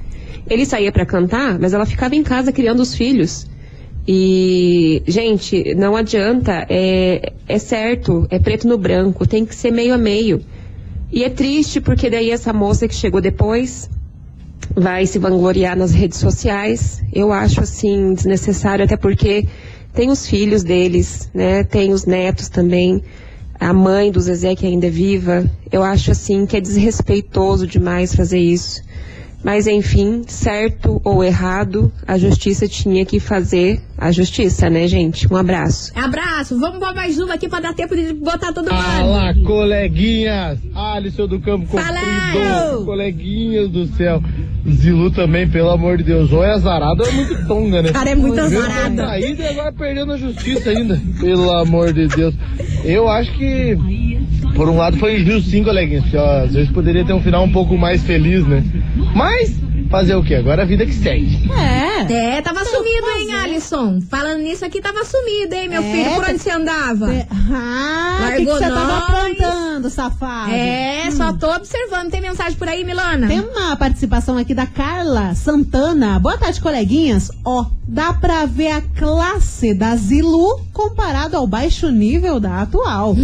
Ele 0.50 0.66
saía 0.66 0.92
para 0.92 1.06
cantar, 1.06 1.58
mas 1.58 1.74
ela 1.74 1.86
ficava 1.86 2.16
em 2.16 2.24
casa 2.24 2.52
criando 2.52 2.82
os 2.82 2.94
filhos. 2.94 3.48
E, 4.08 5.04
gente, 5.06 5.76
não 5.76 5.96
adianta, 5.96 6.66
é, 6.70 7.34
é 7.46 7.60
certo, 7.60 8.26
é 8.30 8.40
preto 8.40 8.66
no 8.66 8.78
branco, 8.78 9.28
tem 9.28 9.46
que 9.46 9.54
ser 9.54 9.70
meio 9.70 9.94
a 9.94 9.98
meio. 9.98 10.42
E 11.12 11.24
é 11.26 11.30
triste 11.30 11.82
porque 11.82 12.10
daí 12.10 12.32
essa 12.32 12.54
moça 12.54 12.88
que 12.88 12.96
chegou 12.96 13.20
depois 13.20 13.90
vai 14.74 15.06
se 15.06 15.20
vangloriar 15.20 15.78
nas 15.78 15.92
redes 15.92 16.20
sociais. 16.20 17.02
Eu 17.12 17.34
acho 17.34 17.62
assim 17.62 18.14
desnecessário, 18.14 18.86
até 18.86 18.96
porque 18.96 19.46
tem 19.94 20.10
os 20.10 20.26
filhos 20.26 20.64
deles, 20.64 21.30
né? 21.34 21.64
Tem 21.64 21.92
os 21.92 22.06
netos 22.06 22.48
também. 22.48 23.04
A 23.60 23.74
mãe 23.74 24.12
do 24.12 24.22
Zezé 24.22 24.56
que 24.56 24.66
ainda 24.66 24.88
é 24.88 24.90
viva. 24.90 25.50
Eu 25.72 25.84
acho 25.84 26.12
assim 26.12 26.46
que 26.46 26.56
é 26.56 26.62
desrespeitoso 26.62 27.68
demais 27.68 28.16
fazer 28.16 28.40
isso. 28.40 28.82
Mas 29.48 29.66
enfim, 29.66 30.24
certo 30.28 31.00
ou 31.06 31.24
errado, 31.24 31.90
a 32.06 32.18
justiça 32.18 32.68
tinha 32.68 33.06
que 33.06 33.18
fazer 33.18 33.80
a 33.98 34.12
justiça, 34.12 34.70
né, 34.70 34.86
gente? 34.90 35.26
Um 35.32 35.38
abraço. 35.38 35.94
Abraço, 35.96 36.60
vamos 36.60 36.80
pra 36.80 36.94
mais 36.94 37.18
uma 37.18 37.36
aqui 37.36 37.48
pra 37.48 37.62
dar 37.62 37.74
tempo 37.74 37.96
de 37.96 38.12
botar 38.12 38.52
todo 38.52 38.70
mundo. 38.70 38.84
Fala, 38.84 39.34
coleguinhas! 39.46 40.60
Alisson 40.76 41.28
do 41.28 41.40
Campo 41.40 41.66
Fala! 41.66 41.98
Comprido! 41.98 42.84
Coleguinhas 42.84 43.70
do 43.70 43.86
céu! 43.96 44.22
Zilu 44.70 45.12
também, 45.12 45.48
pelo 45.48 45.70
amor 45.70 45.98
de 45.98 46.04
Deus. 46.04 46.30
Ou 46.34 46.44
é 46.44 46.52
azarado 46.52 47.04
ou 47.04 47.08
é 47.08 47.12
muito 47.14 47.48
tonga, 47.48 47.82
né? 47.82 47.94
Cara, 47.94 48.10
é 48.10 48.16
muito 48.16 48.38
azarado. 48.38 48.84
foi 48.84 48.96
traído 48.98 49.42
e 49.42 49.48
agora 49.48 49.72
perdendo 49.72 50.12
a 50.12 50.18
justiça 50.18 50.72
ainda. 50.72 51.02
Pelo 51.22 51.50
amor 51.52 51.94
de 51.94 52.06
Deus. 52.08 52.36
Eu 52.84 53.08
acho 53.08 53.32
que, 53.32 53.78
por 54.56 54.68
um 54.68 54.76
lado, 54.76 54.98
foi 54.98 55.22
injusto 55.22 55.50
sim, 55.50 55.64
coleguinhas. 55.64 56.04
Porque, 56.04 56.18
ó, 56.18 56.44
às 56.44 56.54
vezes 56.54 56.70
poderia 56.70 57.06
ter 57.06 57.14
um 57.14 57.22
final 57.22 57.46
um 57.46 57.52
pouco 57.52 57.78
mais 57.78 58.04
feliz, 58.04 58.46
né? 58.46 58.62
Mas, 59.18 59.60
fazer 59.90 60.16
o 60.16 60.24
quê? 60.24 60.36
Agora 60.36 60.62
a 60.62 60.66
vida 60.66 60.86
que 60.86 60.94
segue. 60.94 61.50
É. 61.52 61.97
É, 62.10 62.42
tava 62.42 62.64
sumido, 62.66 63.08
hein, 63.18 63.34
Alisson? 63.34 64.00
Falando 64.10 64.40
nisso 64.40 64.64
aqui, 64.66 64.82
tava 64.82 65.04
sumido, 65.04 65.54
hein, 65.56 65.68
meu 65.70 65.82
É, 65.82 65.92
filho? 65.92 66.16
Por 66.16 66.30
onde 66.30 66.40
você 66.40 66.52
andava? 66.52 67.14
É, 67.14 67.28
Ah, 67.32 68.30
que 68.36 68.46
que 68.46 68.46
você 68.46 68.60
tava 68.70 68.86
nós. 68.86 69.04
aprontando, 69.04 69.90
safado? 69.90 70.52
É, 70.52 71.10
só 71.12 71.34
tô 71.34 71.52
observando. 71.54 72.12
Tem 72.12 72.22
mensagem 72.22 72.58
por 72.58 72.68
aí, 72.68 72.84
Milana? 72.84 73.28
Tem 73.28 73.40
uma 73.40 73.76
participação 73.76 74.38
aqui 74.38 74.54
da 74.54 74.66
Carla 74.66 75.34
Santana. 75.36 76.20
Boa 76.20 76.38
tarde, 76.38 76.62
coleguinhas. 76.62 77.32
Ó, 77.44 77.66
dá 77.88 78.14
pra 78.14 78.46
ver 78.46 78.72
a 78.72 78.82
classe 78.82 79.74
da 79.74 79.96
Zilu 79.96 80.60
comparado 80.74 81.36
ao 81.36 81.48
baixo 81.48 81.90
nível 81.90 82.40
da 82.40 82.62
atual. 82.62 83.16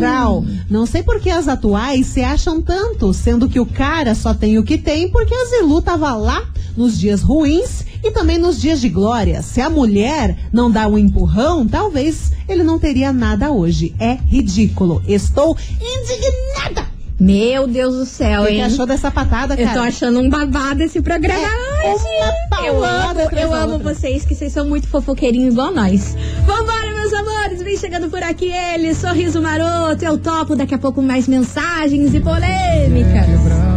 Rau. 0.00 0.44
Não 0.70 0.86
sei 0.86 1.02
por 1.02 1.20
que 1.20 1.30
as 1.30 1.48
atuais 1.48 2.06
se 2.06 2.22
acham 2.22 2.60
tanto, 2.62 3.12
sendo 3.12 3.48
que 3.48 3.60
o 3.60 3.66
cara 3.66 4.14
só 4.14 4.32
tem 4.34 4.58
o 4.58 4.64
que 4.64 4.78
tem 4.78 5.08
porque 5.10 5.34
a 5.34 5.44
Zilu 5.46 5.82
tava 5.82 6.14
lá 6.14 6.42
nos 6.76 6.98
dias 6.98 7.22
ruins 7.22 7.84
e 8.02 8.10
também 8.10 8.38
nos 8.38 8.60
dias 8.60 8.80
de 8.80 8.88
glória. 8.88 9.42
Se 9.42 9.60
a 9.60 9.68
mulher 9.70 10.36
não 10.52 10.70
dá 10.70 10.86
um 10.88 10.96
empurrão, 10.98 11.66
talvez 11.66 12.32
ele 12.48 12.62
não 12.62 12.78
teria 12.78 13.12
nada 13.12 13.50
hoje. 13.50 13.94
É 13.98 14.14
ridículo. 14.26 15.02
Estou 15.06 15.56
indignada. 15.80 16.86
Meu 17.20 17.66
Deus 17.66 17.96
do 17.96 18.06
céu, 18.06 18.42
O 18.42 18.46
que, 18.46 18.52
hein? 18.52 18.58
que 18.58 18.62
achou 18.62 18.86
dessa 18.86 19.10
patada, 19.10 19.54
Eu 19.54 19.66
cara? 19.66 19.80
tô 19.80 19.84
achando 19.84 20.20
um 20.20 20.28
babado 20.30 20.84
esse 20.84 21.02
programa 21.02 21.40
É 21.82 21.92
hoje. 21.92 22.04
uma 22.04 22.64
Eu 22.66 22.84
amo, 22.84 23.20
eu 23.36 23.52
amo 23.54 23.72
outra. 23.74 23.92
vocês, 23.94 24.24
que 24.24 24.36
vocês 24.36 24.52
são 24.52 24.64
muito 24.68 24.86
fofoqueirinhos 24.86 25.52
igual 25.54 25.72
nós. 25.74 26.14
Vambora, 26.46 26.94
meus 26.94 27.12
amores, 27.12 27.60
vem 27.60 27.76
chegando 27.76 28.08
por 28.08 28.22
aqui 28.22 28.52
ele, 28.52 28.94
Sorriso 28.94 29.42
Maroto, 29.42 30.04
eu 30.04 30.16
topo 30.16 30.54
daqui 30.54 30.74
a 30.74 30.78
pouco 30.78 31.02
mais 31.02 31.26
mensagens 31.26 32.14
e 32.14 32.20
polêmicas. 32.20 33.67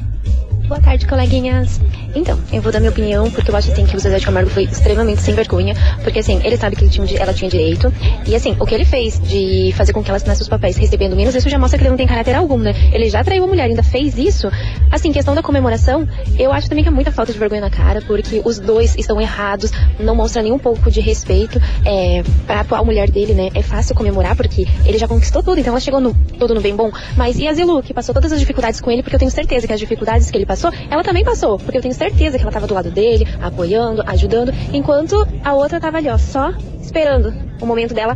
Boa 0.68 0.82
tarde, 0.82 1.08
coleguinhas. 1.08 1.80
Então, 2.14 2.38
eu 2.52 2.62
vou 2.62 2.74
dar 2.74 2.80
minha 2.80 2.92
opinião, 2.92 3.32
porque 3.32 3.50
eu 3.50 3.56
acho 3.56 3.72
assim 3.72 3.86
que 3.86 3.96
o 3.96 4.00
Zezé 4.00 4.20
de 4.20 4.26
Camargo 4.26 4.50
foi 4.50 4.64
extremamente 4.64 5.22
sem 5.22 5.34
vergonha, 5.34 5.74
porque 6.04 6.20
assim, 6.20 6.42
ele 6.44 6.58
sabe 6.58 6.76
que 6.76 6.84
ele 6.84 6.92
tinha, 6.92 7.08
ela 7.18 7.34
tinha 7.34 7.50
direito, 7.50 7.94
e 8.26 8.36
assim, 8.36 8.54
o 8.60 8.66
que 8.66 8.76
ele 8.76 8.84
fez 8.84 9.18
de 9.18 9.72
fazer 9.78 9.94
com 9.94 10.04
que 10.04 10.10
ela 10.10 10.18
assinasse 10.18 10.42
os 10.42 10.50
papéis 10.50 10.76
recebendo 10.76 11.16
menos, 11.16 11.36
isso 11.36 11.50
já 11.50 11.58
mostra 11.58 11.78
que 11.78 11.84
ele 11.84 11.92
não 11.92 11.96
tem 11.98 12.06
caráter 12.06 12.36
algum, 12.36 12.58
né? 12.58 12.74
Ele 12.92 13.10
já 13.10 13.24
traiu 13.24 13.46
a 13.46 13.48
mulher, 13.48 13.64
ainda 13.64 13.82
fez 13.82 14.18
isso. 14.18 14.50
Assim, 14.92 15.12
questão 15.14 15.34
da 15.36 15.42
comemoração, 15.42 16.06
eu 16.38 16.52
acho 16.52 16.68
também 16.68 16.84
que 16.84 16.90
é 16.90 16.92
muita 16.92 17.12
falta 17.14 17.32
de 17.32 17.40
vergonha 17.40 17.62
na 17.62 17.70
cara, 17.70 18.02
porque 18.02 18.42
os 18.44 18.60
dois 18.60 18.96
estão 18.98 19.22
errados, 19.22 19.72
não 20.00 20.16
mostra 20.16 20.42
nem 20.42 20.52
um 20.52 20.60
pouco 20.60 20.92
de 20.92 21.00
respeito. 21.00 21.62
É, 21.86 22.24
pra 22.46 22.62
atual 22.62 22.84
mulher 22.84 23.10
dele, 23.10 23.34
né, 23.34 23.50
é 23.54 23.62
fácil 23.62 23.96
comemorar, 23.96 24.36
porque 24.36 24.68
ele 24.86 24.98
já 24.98 25.08
conquistou 25.08 25.42
tudo, 25.42 25.60
então 25.60 25.72
ela 25.72 25.80
chegou 25.80 26.02
no, 26.02 26.14
todo 26.38 26.54
no 26.54 26.60
bem 26.60 26.76
bom. 26.76 26.92
Mas 27.16 27.38
e 27.38 27.48
a 27.48 27.54
Zilu, 27.54 27.82
que 27.82 27.94
passou 27.94 28.14
todas 28.14 28.34
as 28.34 28.40
dificuldades 28.40 28.82
com 28.82 28.92
ele, 28.92 29.02
porque 29.02 29.16
eu 29.16 29.20
tenho 29.20 29.32
certeza 29.32 29.66
que 29.66 29.72
as 29.72 29.80
dificuldades 29.80 30.30
que 30.30 30.38
ele 30.38 30.46
passou, 30.46 30.57
ela 30.90 31.04
também 31.04 31.24
passou, 31.24 31.58
porque 31.58 31.78
eu 31.78 31.82
tenho 31.82 31.94
certeza 31.94 32.38
que 32.38 32.44
ela 32.44 32.52
tava 32.52 32.68
do 32.68 32.74
lado 32.74 32.92
dele, 32.92 33.28
apoiando, 33.42 34.04
ajudando, 34.08 34.54
enquanto 34.74 35.16
a 35.44 35.54
outra 35.54 35.80
tava 35.80 35.98
ali, 35.98 36.10
ó, 36.10 36.18
só 36.18 36.54
esperando 36.82 37.34
o 37.62 37.66
momento 37.66 37.94
dela 37.94 38.16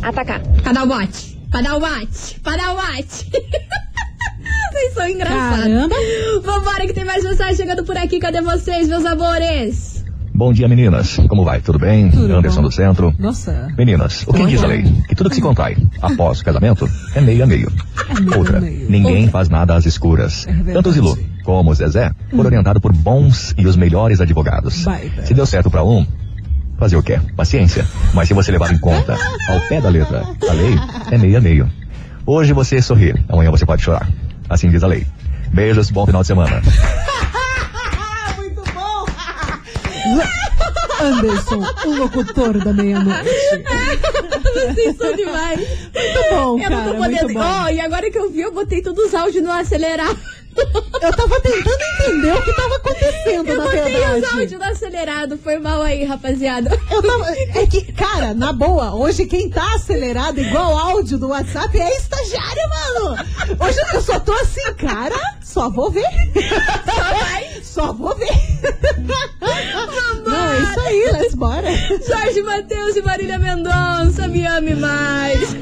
atacar. 0.00 0.40
Pra 0.62 0.72
dar 0.72 0.84
o 0.84 0.86
bote. 0.86 1.38
O 1.76 1.80
bote. 1.80 2.40
O 2.40 2.74
bote. 2.74 3.30
Vocês 4.72 4.94
são 4.94 5.08
engraçados. 5.08 5.64
Caramba. 5.64 5.94
Vambora 6.42 6.86
que 6.86 6.94
tem 6.94 7.04
mais 7.04 7.22
mensagem 7.22 7.56
chegando 7.56 7.84
por 7.84 7.96
aqui. 7.96 8.18
Cadê 8.18 8.40
vocês, 8.40 8.88
meus 8.88 9.04
amores? 9.04 10.01
Bom 10.34 10.52
dia, 10.52 10.66
meninas. 10.66 11.18
Como 11.28 11.44
vai? 11.44 11.60
Tudo 11.60 11.78
bem? 11.78 12.10
Tudo 12.10 12.34
Anderson 12.34 12.62
bom. 12.62 12.68
do 12.68 12.74
Centro. 12.74 13.14
Nossa. 13.18 13.68
Meninas, 13.76 14.24
o 14.26 14.32
que 14.32 14.46
diz 14.46 14.62
a 14.62 14.66
lei? 14.66 14.82
Que 15.06 15.14
tudo 15.14 15.28
que 15.28 15.36
se 15.36 15.42
contrai 15.42 15.76
após 16.00 16.40
o 16.40 16.44
casamento 16.44 16.88
é 17.14 17.20
meio 17.20 17.44
a 17.44 17.46
meio. 17.46 17.70
meio 18.18 18.38
Outra, 18.38 18.60
meio. 18.60 18.90
ninguém 18.90 19.28
faz 19.28 19.48
nada 19.50 19.74
às 19.76 19.84
escuras. 19.84 20.46
É. 20.48 20.72
Tanto 20.72 20.88
o 20.88 20.92
Zilu 20.92 21.18
como 21.44 21.70
o 21.70 21.74
Zezé 21.74 22.12
foram 22.30 22.46
orientados 22.46 22.80
por 22.80 22.92
bons 22.92 23.54
e 23.58 23.66
os 23.66 23.76
melhores 23.76 24.20
advogados. 24.20 24.84
Baita. 24.84 25.26
Se 25.26 25.34
deu 25.34 25.44
certo 25.44 25.70
pra 25.70 25.84
um, 25.84 26.06
fazer 26.78 26.96
o 26.96 27.02
quê? 27.02 27.20
Paciência. 27.36 27.86
Mas 28.14 28.26
se 28.26 28.34
você 28.34 28.50
levar 28.50 28.72
em 28.72 28.78
conta, 28.78 29.16
ao 29.48 29.60
pé 29.68 29.80
da 29.80 29.90
letra, 29.90 30.24
a 30.48 30.52
lei 30.52 30.74
é 31.10 31.18
meio 31.18 31.36
a 31.36 31.40
meio. 31.40 31.70
Hoje 32.24 32.52
você 32.54 32.80
sorri, 32.80 33.14
amanhã 33.28 33.50
você 33.50 33.66
pode 33.66 33.82
chorar. 33.82 34.08
Assim 34.48 34.70
diz 34.70 34.82
a 34.82 34.86
lei. 34.86 35.06
Beijos, 35.52 35.90
bom 35.90 36.06
final 36.06 36.22
de 36.22 36.28
semana. 36.28 36.62
Anderson, 41.00 41.64
o 41.86 41.90
locutor 41.96 42.58
da 42.58 42.72
meia-noite. 42.72 43.28
Vocês 44.74 44.96
são 44.96 45.14
demais. 45.16 45.58
Muito 45.58 46.30
bom, 46.30 46.58
eu 46.58 46.62
cara. 46.62 46.76
não 46.76 46.92
tô 46.92 46.98
podendo. 46.98 47.38
Ó, 47.38 47.68
e 47.68 47.80
agora 47.80 48.10
que 48.10 48.18
eu 48.18 48.30
vi, 48.30 48.40
eu 48.42 48.52
botei 48.52 48.82
todos 48.82 49.06
os 49.06 49.14
áudios 49.14 49.42
no 49.42 49.50
acelerar. 49.50 50.14
Eu 50.54 51.16
tava 51.16 51.40
tentando 51.40 51.78
entender 52.00 52.32
o 52.34 52.42
que 52.42 52.52
tava 52.54 52.76
acontecendo, 52.76 53.48
Eu 53.48 53.56
na 53.56 53.64
botei 53.64 53.82
verdade. 53.84 54.20
os 54.26 54.32
áudios 54.34 54.52
no 54.60 54.64
acelerado. 54.64 55.38
Foi 55.42 55.58
mal 55.58 55.80
aí, 55.80 56.04
rapaziada. 56.04 56.78
Eu 56.90 57.02
tava, 57.02 57.30
é 57.30 57.66
que, 57.66 57.90
cara, 57.92 58.34
na 58.34 58.52
boa, 58.52 58.94
hoje 58.94 59.24
quem 59.24 59.48
tá 59.48 59.66
acelerado 59.74 60.38
igual 60.40 60.76
áudio 60.78 61.16
do 61.16 61.28
WhatsApp 61.28 61.80
é 61.80 61.96
estagiário, 61.96 62.62
mano. 62.68 63.16
Hoje 63.60 63.78
eu 63.94 64.02
só 64.02 64.20
tô 64.20 64.32
assim, 64.32 64.74
cara, 64.74 65.16
só 65.42 65.70
vou 65.70 65.90
ver. 65.90 66.04
Só 66.84 67.02
vai. 67.02 67.61
Só 67.72 67.90
vou 67.90 68.14
ver. 68.14 68.28
Não, 70.26 70.52
é 70.52 70.58
isso 70.58 70.80
aí, 70.80 71.10
let's 71.12 71.34
bora. 71.34 71.70
Jorge 72.06 72.42
Matheus 72.42 72.96
e 72.96 73.00
Marília 73.00 73.38
Mendonça, 73.38 74.28
me 74.28 74.44
ame 74.44 74.74
mais. 74.74 75.56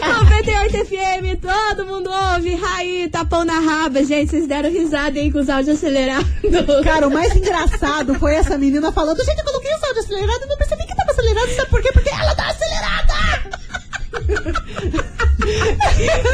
98 0.00 0.86
FM, 0.86 1.42
todo 1.42 1.86
mundo 1.86 2.08
ouve. 2.10 2.54
Raí, 2.54 3.06
tapão 3.10 3.44
na 3.44 3.60
raba. 3.60 4.02
Gente, 4.02 4.30
vocês 4.30 4.46
deram 4.46 4.70
risada 4.70 5.20
aí 5.20 5.30
com 5.30 5.40
os 5.40 5.50
áudios 5.50 5.76
acelerados. 5.76 6.26
Cara, 6.82 7.06
o 7.06 7.12
mais 7.12 7.36
engraçado 7.36 8.14
foi 8.14 8.34
essa 8.34 8.56
menina 8.56 8.90
falando, 8.92 9.22
gente, 9.22 9.38
eu 9.38 9.44
coloquei 9.44 9.70
o 9.70 9.86
áudio 9.86 10.00
acelerado 10.00 10.42
e 10.42 10.46
não 10.46 10.56
percebi 10.56 10.86
que 10.86 10.96
tava 10.96 11.10
acelerado, 11.10 11.50
sabe 11.50 11.68
por 11.68 11.82
quê? 11.82 11.92
Porque 11.92 12.08
ela 12.08 12.34
tá 12.34 12.48
acelerada! 12.48 13.10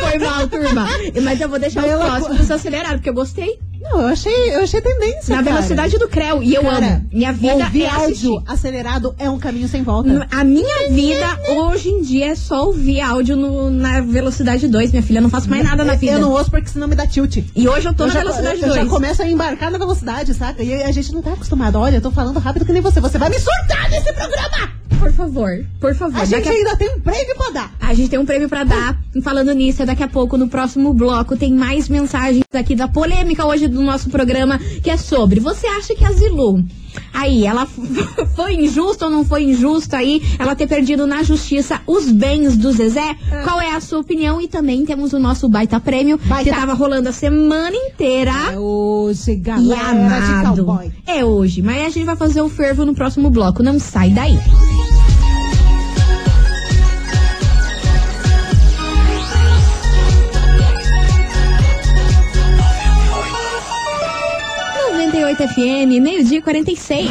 Foi 0.00 0.18
mal, 0.18 0.46
turma. 0.48 0.86
Mas 1.22 1.40
eu 1.40 1.48
vou 1.48 1.58
deixar 1.58 1.82
Mas 1.82 1.90
o 1.90 1.92
ela- 1.94 2.04
próximo 2.06 2.34
dos 2.36 2.50
acelerados, 2.50 2.96
porque 2.96 3.10
eu 3.10 3.14
gostei. 3.14 3.58
Não, 3.80 4.00
eu 4.00 4.08
achei, 4.08 4.54
eu 4.54 4.62
achei 4.62 4.80
tendência. 4.80 5.36
Na 5.36 5.42
cara. 5.44 5.56
velocidade 5.56 5.98
do 5.98 6.08
Creu. 6.08 6.42
E 6.42 6.54
eu 6.54 6.62
Cara, 6.62 6.76
amo. 6.86 7.06
Minha 7.12 7.32
vida 7.32 7.54
ouvir 7.54 7.82
é 7.84 7.88
assistir. 7.88 8.26
áudio 8.28 8.42
acelerado 8.46 9.14
é 9.18 9.30
um 9.30 9.38
caminho 9.38 9.68
sem 9.68 9.82
volta. 9.82 10.26
A 10.30 10.42
minha 10.42 10.88
vida 10.90 11.38
hoje 11.50 11.90
em 11.90 12.02
dia 12.02 12.32
é 12.32 12.34
só 12.34 12.64
ouvir 12.66 13.00
áudio 13.00 13.36
no- 13.36 13.70
na 13.70 14.00
velocidade 14.00 14.66
2, 14.66 14.90
minha 14.90 15.02
filha. 15.02 15.18
Eu 15.18 15.22
não 15.22 15.30
faço 15.30 15.48
mais 15.48 15.62
nada 15.62 15.84
na 15.84 15.94
vida. 15.94 16.12
Eu 16.14 16.18
não 16.20 16.32
ouço 16.32 16.50
porque 16.50 16.68
senão 16.68 16.88
me 16.88 16.96
dá 16.96 17.06
tilt. 17.06 17.36
E 17.54 17.68
hoje 17.68 17.86
eu 17.86 17.94
tô 17.94 18.04
eu 18.04 18.08
na 18.08 18.14
já, 18.14 18.20
velocidade 18.20 18.62
eu 18.62 18.68
já 18.68 18.74
2. 18.80 18.88
começo 18.88 19.22
a 19.22 19.28
embarcar 19.28 19.70
na 19.70 19.78
velocidade, 19.78 20.34
saca? 20.34 20.62
E 20.62 20.82
a 20.82 20.90
gente 20.90 21.12
não 21.12 21.22
tá 21.22 21.32
acostumado. 21.34 21.78
Olha, 21.78 21.96
eu 21.96 22.00
tô 22.02 22.10
falando 22.10 22.38
rápido 22.40 22.64
que 22.64 22.72
nem 22.72 22.82
você. 22.82 23.00
Você 23.00 23.18
vai 23.18 23.28
me 23.28 23.38
surtar 23.38 23.88
nesse 23.90 24.12
programa! 24.12 24.72
Por 24.98 25.12
favor, 25.12 25.64
por 25.80 25.94
favor. 25.94 26.20
A 26.20 26.24
gente 26.24 26.48
a- 26.48 26.52
ainda 26.52 26.76
tem 26.76 26.88
um 26.94 27.00
prêmio 27.00 27.36
pra 27.36 27.50
dar. 27.50 27.74
A 27.80 27.94
gente 27.94 28.10
tem 28.10 28.18
um 28.18 28.26
prêmio 28.26 28.48
pra 28.48 28.64
dar. 28.64 28.98
E 29.14 29.20
Falando 29.22 29.52
nisso, 29.52 29.84
daqui 29.86 30.02
a 30.02 30.08
pouco, 30.08 30.36
no 30.36 30.48
próximo 30.48 30.92
bloco, 30.92 31.36
tem 31.36 31.52
mais 31.52 31.88
mensagens 31.88 32.44
aqui 32.52 32.74
da 32.74 32.86
polêmica 32.88 33.44
hoje 33.46 33.66
do 33.68 33.82
nosso 33.82 34.08
programa, 34.10 34.58
que 34.58 34.90
é 34.90 34.96
sobre. 34.96 35.40
Você 35.40 35.66
acha 35.66 35.94
que 35.94 36.04
a 36.04 36.12
Zilu, 36.12 36.62
aí, 37.14 37.44
ela 37.46 37.66
foi 38.36 38.54
injusta 38.54 39.06
ou 39.06 39.10
não 39.10 39.24
foi 39.24 39.44
injusta 39.44 39.96
aí, 39.98 40.22
ela 40.38 40.54
ter 40.54 40.66
perdido 40.66 41.06
na 41.06 41.22
justiça 41.22 41.80
os 41.86 42.10
bens 42.10 42.56
do 42.56 42.72
Zezé? 42.72 43.16
Qual 43.44 43.60
é 43.60 43.72
a 43.74 43.80
sua 43.80 44.00
opinião? 44.00 44.40
E 44.40 44.48
também 44.48 44.84
temos 44.84 45.12
o 45.12 45.18
nosso 45.18 45.48
baita 45.48 45.78
prêmio, 45.80 46.18
que 46.18 46.50
tava 46.50 46.74
rolando 46.74 47.08
a 47.08 47.12
semana 47.12 47.74
inteira. 47.76 48.32
É 48.52 48.58
hoje, 48.58 49.32
E 49.32 49.36
galera 49.36 49.92
de 50.20 50.32
amado. 50.32 50.92
É 51.06 51.24
hoje, 51.24 51.62
mas 51.62 51.86
a 51.86 51.90
gente 51.90 52.04
vai 52.04 52.16
fazer 52.16 52.40
o 52.42 52.48
fervo 52.48 52.84
no 52.84 52.94
próximo 52.94 53.30
bloco. 53.30 53.62
Não 53.62 53.78
sai 53.78 54.10
daí. 54.10 54.38
...98 65.36 65.48
FM, 65.48 66.02
meio-dia 66.02 66.38
e 66.38 66.42
46. 66.42 67.10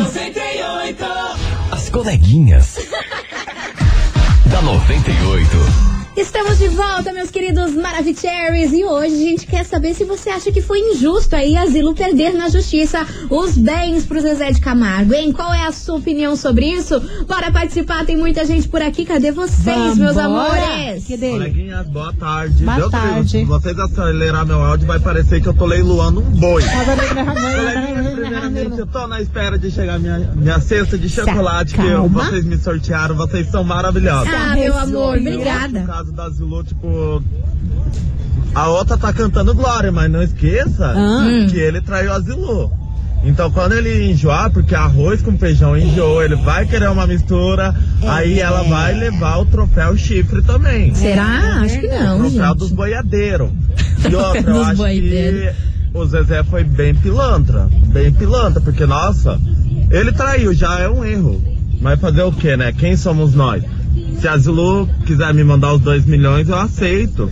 As 1.72 1.90
coleguinhas. 1.90 2.78
da 4.50 4.62
98. 4.64 5.85
Estamos 6.18 6.58
de 6.60 6.70
volta, 6.70 7.12
meus 7.12 7.30
queridos 7.30 7.74
Maravicheries. 7.74 8.72
E 8.72 8.86
hoje 8.86 9.14
a 9.16 9.30
gente 9.30 9.46
quer 9.46 9.66
saber 9.66 9.94
se 9.94 10.06
você 10.06 10.30
acha 10.30 10.50
que 10.50 10.62
foi 10.62 10.80
injusto 10.80 11.36
aí 11.36 11.58
a 11.58 11.66
Zilo 11.66 11.94
perder 11.94 12.34
na 12.34 12.48
justiça 12.48 13.06
os 13.30 13.58
bens 13.58 14.06
pro 14.06 14.22
Zezé 14.22 14.50
de 14.54 14.62
Camargo, 14.62 15.14
hein? 15.14 15.34
Qual 15.34 15.54
é 15.54 15.68
a 15.68 15.74
sua 15.74 15.98
opinião 15.98 16.38
sobre 16.38 16.68
isso? 16.68 17.02
Bora 17.28 17.52
participar, 17.52 18.06
tem 18.06 18.16
muita 18.16 18.46
gente 18.46 18.66
por 18.70 18.82
aqui. 18.82 19.04
Cadê 19.06 19.32
vocês, 19.32 19.98
meus 19.98 20.16
Vambora. 20.16 20.64
amores? 20.64 21.04
Que 21.04 21.18
dele? 21.18 21.34
Coleguinhas, 21.34 21.88
boa 21.88 22.14
tarde. 22.14 22.64
Boa 22.64 22.78
Deus 22.78 22.92
tarde. 22.92 23.30
Se 23.32 23.44
vocês 23.44 23.78
acelerar 23.78 24.46
meu 24.46 24.64
áudio, 24.64 24.88
vai 24.88 25.00
parecer 25.02 25.42
que 25.42 25.48
eu 25.48 25.54
tô 25.54 25.66
leiloando 25.66 26.22
um 26.22 26.32
boi. 26.32 26.64
Coleguinhas, 26.64 28.14
primeiramente, 28.14 28.80
eu 28.80 28.88
tô 28.88 29.06
na 29.06 29.22
espera 29.22 29.58
de 29.60 29.70
chegar 29.70 30.00
minha, 30.00 30.18
minha 30.34 30.62
cesta 30.62 30.98
de 30.98 31.10
chocolate 31.10 31.74
que 31.76 31.82
eu- 31.82 31.98
calma. 32.04 32.24
vocês 32.24 32.46
me 32.46 32.58
sortearam. 32.58 33.16
Vocês 33.16 33.50
são 33.52 33.66
maravilhosos. 33.66 34.34
Ah, 34.34 34.56
meu 34.56 34.78
amor, 34.78 35.18
obrigada. 35.18 36.05
Caso 36.06 36.12
da 36.14 36.30
Zilu, 36.30 36.64
tipo... 36.64 37.24
A 38.54 38.70
outra 38.70 38.98
tá 38.98 39.12
cantando 39.12 39.54
Glória, 39.54 39.92
mas 39.92 40.10
não 40.12 40.22
esqueça 40.22 40.94
Ah. 40.96 41.48
que 41.50 41.58
ele 41.58 41.82
traiu 41.82 42.14
a 42.14 42.20
Zilu. 42.20 42.72
Então 43.24 43.50
quando 43.52 43.74
ele 43.74 44.12
enjoar, 44.12 44.52
porque 44.52 44.76
arroz 44.76 45.22
com 45.22 45.36
feijão 45.38 45.76
enjoou, 45.76 46.24
ele 46.24 46.36
vai 46.36 46.66
querer 46.66 46.90
uma 46.90 47.08
mistura, 47.08 47.74
aí 48.08 48.40
ela 48.40 48.62
vai 48.64 48.94
levar 48.94 49.38
o 49.40 49.46
troféu 49.46 49.98
chifre 49.98 50.42
também. 50.44 50.94
Será? 50.94 51.60
Acho 51.62 51.80
que 51.80 51.88
não, 51.88 52.18
O 52.18 52.20
troféu 52.22 52.46
gente. 52.48 52.58
dos 52.60 52.72
boiadeiros. 52.72 53.50
E 54.10 54.14
outra, 54.16 54.42
eu 54.52 54.62
acho 54.64 54.76
boiadeiros. 54.78 55.56
que 55.92 55.98
o 55.98 56.06
Zezé 56.06 56.44
foi 56.44 56.64
bem 56.64 56.94
pilantra. 56.94 57.68
Bem 57.88 58.14
pilantra, 58.14 58.62
porque, 58.62 58.86
nossa, 58.86 59.40
ele 59.90 60.12
traiu, 60.12 60.54
já 60.54 60.80
é 60.80 60.88
um 60.88 61.04
erro. 61.04 61.42
Mas 61.82 62.00
fazer 62.00 62.22
o 62.24 62.32
que, 62.32 62.56
né? 62.56 62.72
Quem 62.72 62.96
somos 62.96 63.34
nós? 63.34 63.64
Se 64.20 64.28
a 64.28 64.38
Zulu 64.38 64.90
quiser 65.06 65.34
me 65.34 65.44
mandar 65.44 65.74
os 65.74 65.82
2 65.82 66.06
milhões, 66.06 66.50
eu 66.50 66.56
aceito. 66.56 67.30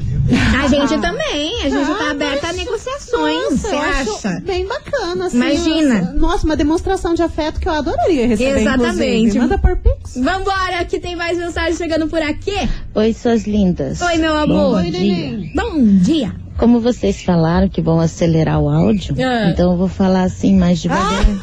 A 0.61 0.67
gente 0.67 0.97
também, 0.99 1.61
a 1.63 1.69
gente 1.69 1.97
tá 1.97 2.11
aberta 2.11 2.47
a 2.47 2.53
negociações. 2.53 3.61
Você 3.61 3.75
acha? 3.75 4.39
bem 4.41 4.65
bacana, 4.65 5.25
assim. 5.25 5.37
Imagina. 5.37 6.01
Nossa, 6.01 6.13
Nossa, 6.13 6.45
uma 6.45 6.55
demonstração 6.55 7.13
de 7.13 7.21
afeto 7.21 7.59
que 7.59 7.67
eu 7.67 7.73
adoraria 7.73 8.27
receber, 8.27 8.61
Exatamente. 8.61 9.15
inclusive. 9.17 9.39
Manda 9.39 9.57
por 9.57 9.77
Pix. 9.77 10.15
Vambora, 10.15 10.85
que 10.85 10.99
tem 10.99 11.15
mais 11.15 11.37
mensagem 11.37 11.75
chegando 11.75 12.07
por 12.07 12.21
aqui. 12.21 12.69
Oi, 12.95 13.13
suas 13.13 13.45
lindas. 13.45 14.01
Oi, 14.01 14.17
meu 14.17 14.35
amor. 14.35 14.81
Bom 14.83 14.91
dia. 14.91 15.51
Bom 15.55 15.83
dia. 15.97 16.42
Como 16.57 16.79
vocês 16.79 17.23
falaram 17.23 17.67
que 17.67 17.81
vão 17.81 17.99
acelerar 17.99 18.59
o 18.59 18.69
áudio, 18.69 19.15
Ah. 19.19 19.49
então 19.49 19.71
eu 19.71 19.77
vou 19.77 19.87
falar 19.87 20.23
assim 20.23 20.55
mais 20.57 20.79
devagar. 20.79 21.27
né? 21.27 21.39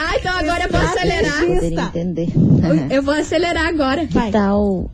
Ah, 0.00 0.16
então 0.18 0.38
agora 0.38 0.64
eu 0.64 0.70
vou 0.70 0.80
acelerar. 0.80 1.44
Entender. 1.88 2.28
Eu 2.90 3.02
vou 3.02 3.14
acelerar 3.14 3.66
agora. 3.66 4.06
Que 4.06 4.30
tal? 4.30 4.90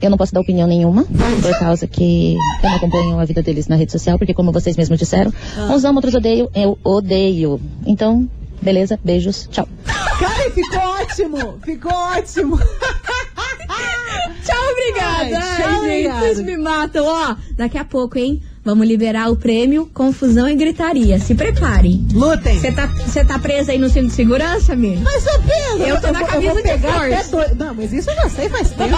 Eu 0.00 0.08
não 0.08 0.16
posso 0.16 0.32
dar 0.32 0.40
opinião 0.40 0.66
nenhuma, 0.66 1.04
por 1.04 1.58
causa 1.58 1.86
que 1.86 2.34
eu 2.62 2.70
não 2.70 2.76
acompanho 2.76 3.18
a 3.20 3.24
vida 3.26 3.42
deles 3.42 3.68
na 3.68 3.76
rede 3.76 3.92
social, 3.92 4.16
porque 4.16 4.32
como 4.32 4.50
vocês 4.52 4.74
mesmos 4.76 4.98
disseram, 4.98 5.30
Ah. 5.58 5.72
uns 5.74 5.84
amam, 5.84 5.96
outros 5.96 6.14
odeiam, 6.14 6.48
eu 6.54 6.78
odeio. 6.82 7.60
Então, 7.84 8.26
beleza, 8.62 8.98
beijos, 9.04 9.46
tchau. 9.50 9.68
Cara, 9.84 10.50
ficou 10.52 10.80
ótimo. 10.80 11.58
Ficou 11.62 11.92
ótimo. 11.92 12.58
Tchau, 14.44 14.56
obrigada. 14.72 15.20
Ai, 15.20 15.34
Ai, 15.34 15.56
tchau, 15.56 15.68
gente, 15.72 15.76
obrigada. 16.08 16.20
vocês 16.20 16.40
me 16.40 16.56
matam. 16.56 17.04
Ó, 17.06 17.36
daqui 17.56 17.76
a 17.78 17.84
pouco, 17.84 18.18
hein? 18.18 18.40
Vamos 18.62 18.86
liberar 18.86 19.30
o 19.30 19.36
prêmio 19.36 19.86
Confusão 19.94 20.46
e 20.48 20.54
Gritaria. 20.54 21.18
Se 21.18 21.34
preparem. 21.34 22.06
Lutem. 22.12 22.58
Você 22.58 22.70
tá, 22.72 22.86
você 22.86 23.24
tá 23.24 23.38
presa 23.38 23.72
aí 23.72 23.78
no 23.78 23.88
cinto 23.88 24.08
de 24.08 24.12
segurança, 24.12 24.74
amigo? 24.74 25.00
Mais 25.02 25.26
ou 25.26 25.42
menos. 25.42 25.88
Eu 25.88 26.00
tô 26.00 26.12
na 26.12 26.24
camisa 26.24 26.62
de 26.62 26.78
força. 26.78 27.30
dois- 27.30 27.56
Não, 27.56 27.74
mas 27.74 27.92
isso 27.92 28.10
eu 28.10 28.14
já 28.16 28.28
sei 28.28 28.48
faz 28.50 28.70
tempo. 28.70 28.96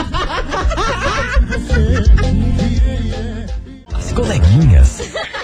As 3.94 4.12
coleguinhas. 4.12 4.98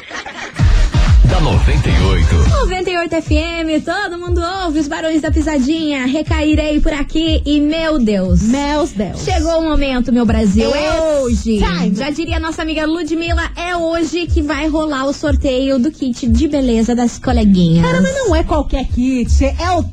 da 1.38 1.40
98. 1.40 2.35
98 2.62 3.22
FM, 3.22 3.85
todo 3.85 4.18
mundo 4.18 4.40
ouve 4.64 4.81
os 4.81 4.88
barões 4.88 5.22
da 5.22 5.31
pisadinha. 5.31 6.05
Recairei 6.05 6.81
por 6.81 6.92
aqui 6.92 7.40
e, 7.46 7.61
meu 7.61 7.98
Deus. 7.98 8.42
Meus 8.42 8.90
Deus. 8.90 9.22
Chegou 9.22 9.61
o 9.61 9.62
momento, 9.62 10.12
meu 10.12 10.27
Brasil. 10.27 10.74
É 10.74 10.88
It's 10.88 11.22
hoje. 11.22 11.59
time. 11.59 11.94
Já 11.94 12.11
diria 12.11 12.40
nossa 12.40 12.62
amiga 12.62 12.87
Ludmilla, 12.87 13.51
é 13.57 13.77
hoje 13.77 14.27
que 14.27 14.42
vai 14.42 14.66
rolar 14.68 15.05
o 15.05 15.12
sorteio 15.12 15.79
do 15.79 15.90
kit 15.92 16.27
de 16.27 16.48
beleza 16.48 16.94
das 16.94 17.18
coleguinhas. 17.18 17.87
Cara, 17.87 18.01
mas 18.03 18.14
não 18.16 18.35
é 18.35 18.42
qualquer 18.42 18.87
kit, 18.87 19.44
é 19.44 19.70
o 19.79 19.85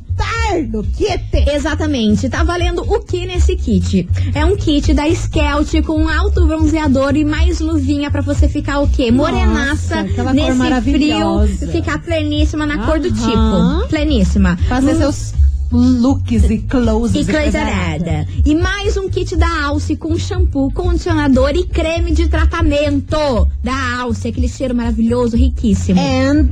tardo 0.50 0.82
kit. 0.96 1.50
Exatamente. 1.54 2.28
Tá 2.28 2.42
valendo 2.42 2.82
o 2.82 3.00
que 3.00 3.26
nesse 3.26 3.56
kit? 3.56 4.08
É 4.34 4.44
um 4.44 4.56
kit 4.56 4.92
da 4.94 5.06
Skelt 5.08 5.82
com 5.84 6.08
alto 6.08 6.46
bronzeador 6.46 7.16
e 7.16 7.24
mais 7.24 7.60
luvinha 7.60 8.10
pra 8.10 8.20
você 8.20 8.48
ficar 8.48 8.80
o 8.80 8.88
quê? 8.88 9.10
Morenaça 9.10 10.04
cor 10.14 10.34
nesse 10.34 10.80
frio, 10.82 11.46
ficar 11.72 11.98
pleníssima 12.02 12.66
na 12.66 12.86
cor 12.86 12.98
do 12.98 13.10
tipo. 13.10 13.88
Pleníssima. 13.88 14.56
Fazer 14.68 14.94
Hum. 14.94 14.98
seus 14.98 15.34
looks 15.72 16.48
e 16.48 16.58
closes. 16.58 17.28
E 17.28 17.32
coisa 17.32 17.58
arada. 17.60 18.26
E 18.44 18.54
mais 18.54 18.96
um 18.96 19.08
kit 19.08 19.34
da 19.36 19.64
Alce 19.64 19.96
com 19.96 20.16
shampoo, 20.16 20.70
condicionador 20.72 21.50
e 21.54 21.66
creme 21.66 22.12
de 22.12 22.28
tratamento 22.28 23.48
da 23.62 23.98
Alce. 24.00 24.28
Aquele 24.28 24.48
cheiro 24.48 24.74
maravilhoso, 24.74 25.36
riquíssimo. 25.36 26.00
And, 26.00 26.48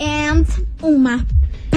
And 0.00 0.44
uma 0.80 1.24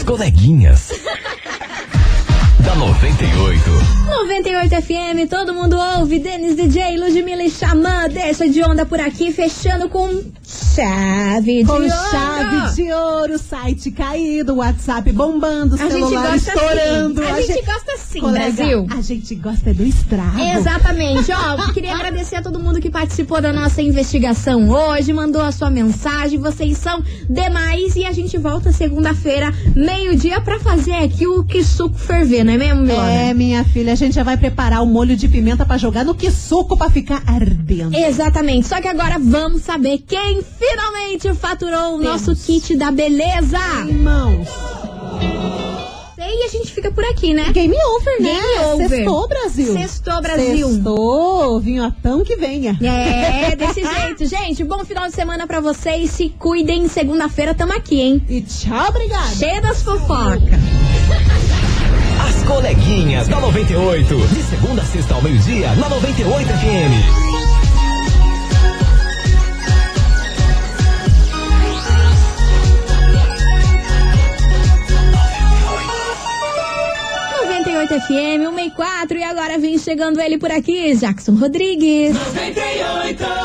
As 0.03 0.07
coleguinhas. 0.07 0.91
Da 2.65 2.75
98. 2.77 3.71
98 4.07 4.83
FM, 4.83 5.29
todo 5.29 5.55
mundo 5.55 5.77
ouve. 5.99 6.19
Denis 6.19 6.55
DJ, 6.57 6.97
Ludmilla 6.99 7.43
e 7.45 7.51
Xamã, 7.51 8.09
deixa 8.09 8.49
de 8.49 8.63
onda 8.63 8.85
por 8.87 9.01
aqui, 9.01 9.33
fechando 9.33 9.89
com 9.89 10.09
chave 10.47 11.59
de 11.61 11.65
Com 11.65 11.73
ouro. 11.75 11.89
chave 12.11 12.75
de 12.75 12.93
ouro, 12.93 13.39
site 13.39 13.91
caído, 13.91 14.57
WhatsApp 14.57 15.11
bombando, 15.13 15.75
A 15.75 15.79
gente 15.79 15.93
celular 15.93 16.33
gosta 16.33 16.37
estourando. 16.53 17.23
assim. 17.23 17.33
A 17.33 17.41
gente 17.41 17.65
gosta 17.65 17.93
assim, 17.95 18.21
Colega, 18.21 18.53
Brasil. 18.53 18.87
A 18.91 19.01
gente 19.01 19.35
gosta 19.37 19.75
do 19.75 19.83
estrago. 19.85 20.41
Exatamente. 20.41 21.33
Ó, 21.33 21.57
queria 21.73 21.95
agradecer 21.95 22.37
a 22.37 22.43
todo 22.43 22.61
mundo 22.61 22.81
que 22.81 22.91
participou 22.91 23.41
da 23.41 23.53
nossa 23.53 23.81
investigação 23.83 24.69
hoje, 24.69 25.13
mandou 25.13 25.41
a 25.43 25.53
sua 25.53 25.71
mensagem. 25.71 26.39
Vocês 26.39 26.77
são 26.79 27.03
demais 27.29 27.97
e 27.97 28.05
a 28.05 28.13
gente 28.13 28.37
volta 28.39 28.73
segunda-feira, 28.73 29.53
meio-dia, 29.75 30.41
pra 30.41 30.59
fazer 30.61 30.95
aqui 30.95 31.27
o 31.27 31.43
que 31.45 31.65
suco 31.65 31.97
ferver, 31.97 32.45
não 32.59 32.65
é 32.65 32.69
mesmo, 32.69 32.83
Milona? 32.83 33.11
É, 33.11 33.35
minha 33.35 33.65
filha, 33.65 33.93
a 33.93 33.97
gente 33.97 34.15
já 34.15 34.23
vai 34.23 34.37
preparar 34.37 34.83
o 34.83 34.87
molho 34.87 35.17
de 35.17 35.29
pimenta 35.29 35.65
pra 35.65 35.77
jogar 35.79 36.05
no 36.05 36.15
que 36.15 36.31
suco 36.31 36.77
pra 36.77 36.91
ficar 36.91 37.23
ardendo. 37.27 37.97
Exatamente. 37.97 38.67
Só 38.67 38.81
que 38.81 38.89
agora 38.89 39.19
vamos 39.19 39.63
saber 39.63 39.99
quem 40.07 40.43
finalmente 40.43 41.33
faturou 41.35 41.97
o 41.97 41.99
nosso 41.99 42.35
kit 42.37 42.77
da 42.77 42.91
beleza. 42.91 43.59
Irmãos. 43.87 44.49
E 46.19 46.45
a 46.45 46.49
gente 46.49 46.73
fica 46.73 46.91
por 46.91 47.05
aqui, 47.05 47.35
né? 47.35 47.53
Game 47.53 47.75
over, 47.75 48.23
né? 48.23 48.31
Game 48.33 48.65
over. 48.73 48.89
Sextou, 48.89 49.29
Brasil. 49.29 49.73
Sextou, 49.75 50.23
Brasil. 50.23 50.69
Sextou, 50.71 51.61
vinhotão 51.61 52.25
que 52.25 52.37
venha. 52.37 52.77
É, 52.83 53.55
desse 53.55 53.83
jeito. 53.85 54.25
Gente, 54.27 54.65
bom 54.65 54.83
final 54.85 55.07
de 55.09 55.15
semana 55.15 55.47
pra 55.47 55.61
vocês. 55.61 56.11
Se 56.11 56.31
cuidem. 56.31 56.89
Segunda-feira 56.89 57.55
tamo 57.55 57.75
aqui, 57.75 58.01
hein? 58.01 58.23
E 58.29 58.41
tchau, 58.41 58.89
obrigada. 58.89 59.35
Cheia 59.35 59.61
das 59.61 59.83
fofocas. 59.83 60.82
As 62.35 62.43
coleguinhas 62.45 63.29
da 63.29 63.39
98. 63.41 64.17
De 64.29 64.43
segunda 64.43 64.81
a 64.81 64.85
sexta 64.87 65.15
ao 65.15 65.21
meio-dia, 65.23 65.75
na 65.75 65.89
98 65.91 66.49
FM. 66.49 67.53
98 77.43 78.01
FM, 78.01 78.41
164 78.57 79.19
e 79.19 79.25
agora 79.25 79.59
vem 79.59 79.77
chegando 79.77 80.19
ele 80.19 80.39
por 80.39 80.51
aqui, 80.51 80.95
Jackson 80.97 81.35
Rodrigues. 81.35 82.15
98 82.15 83.43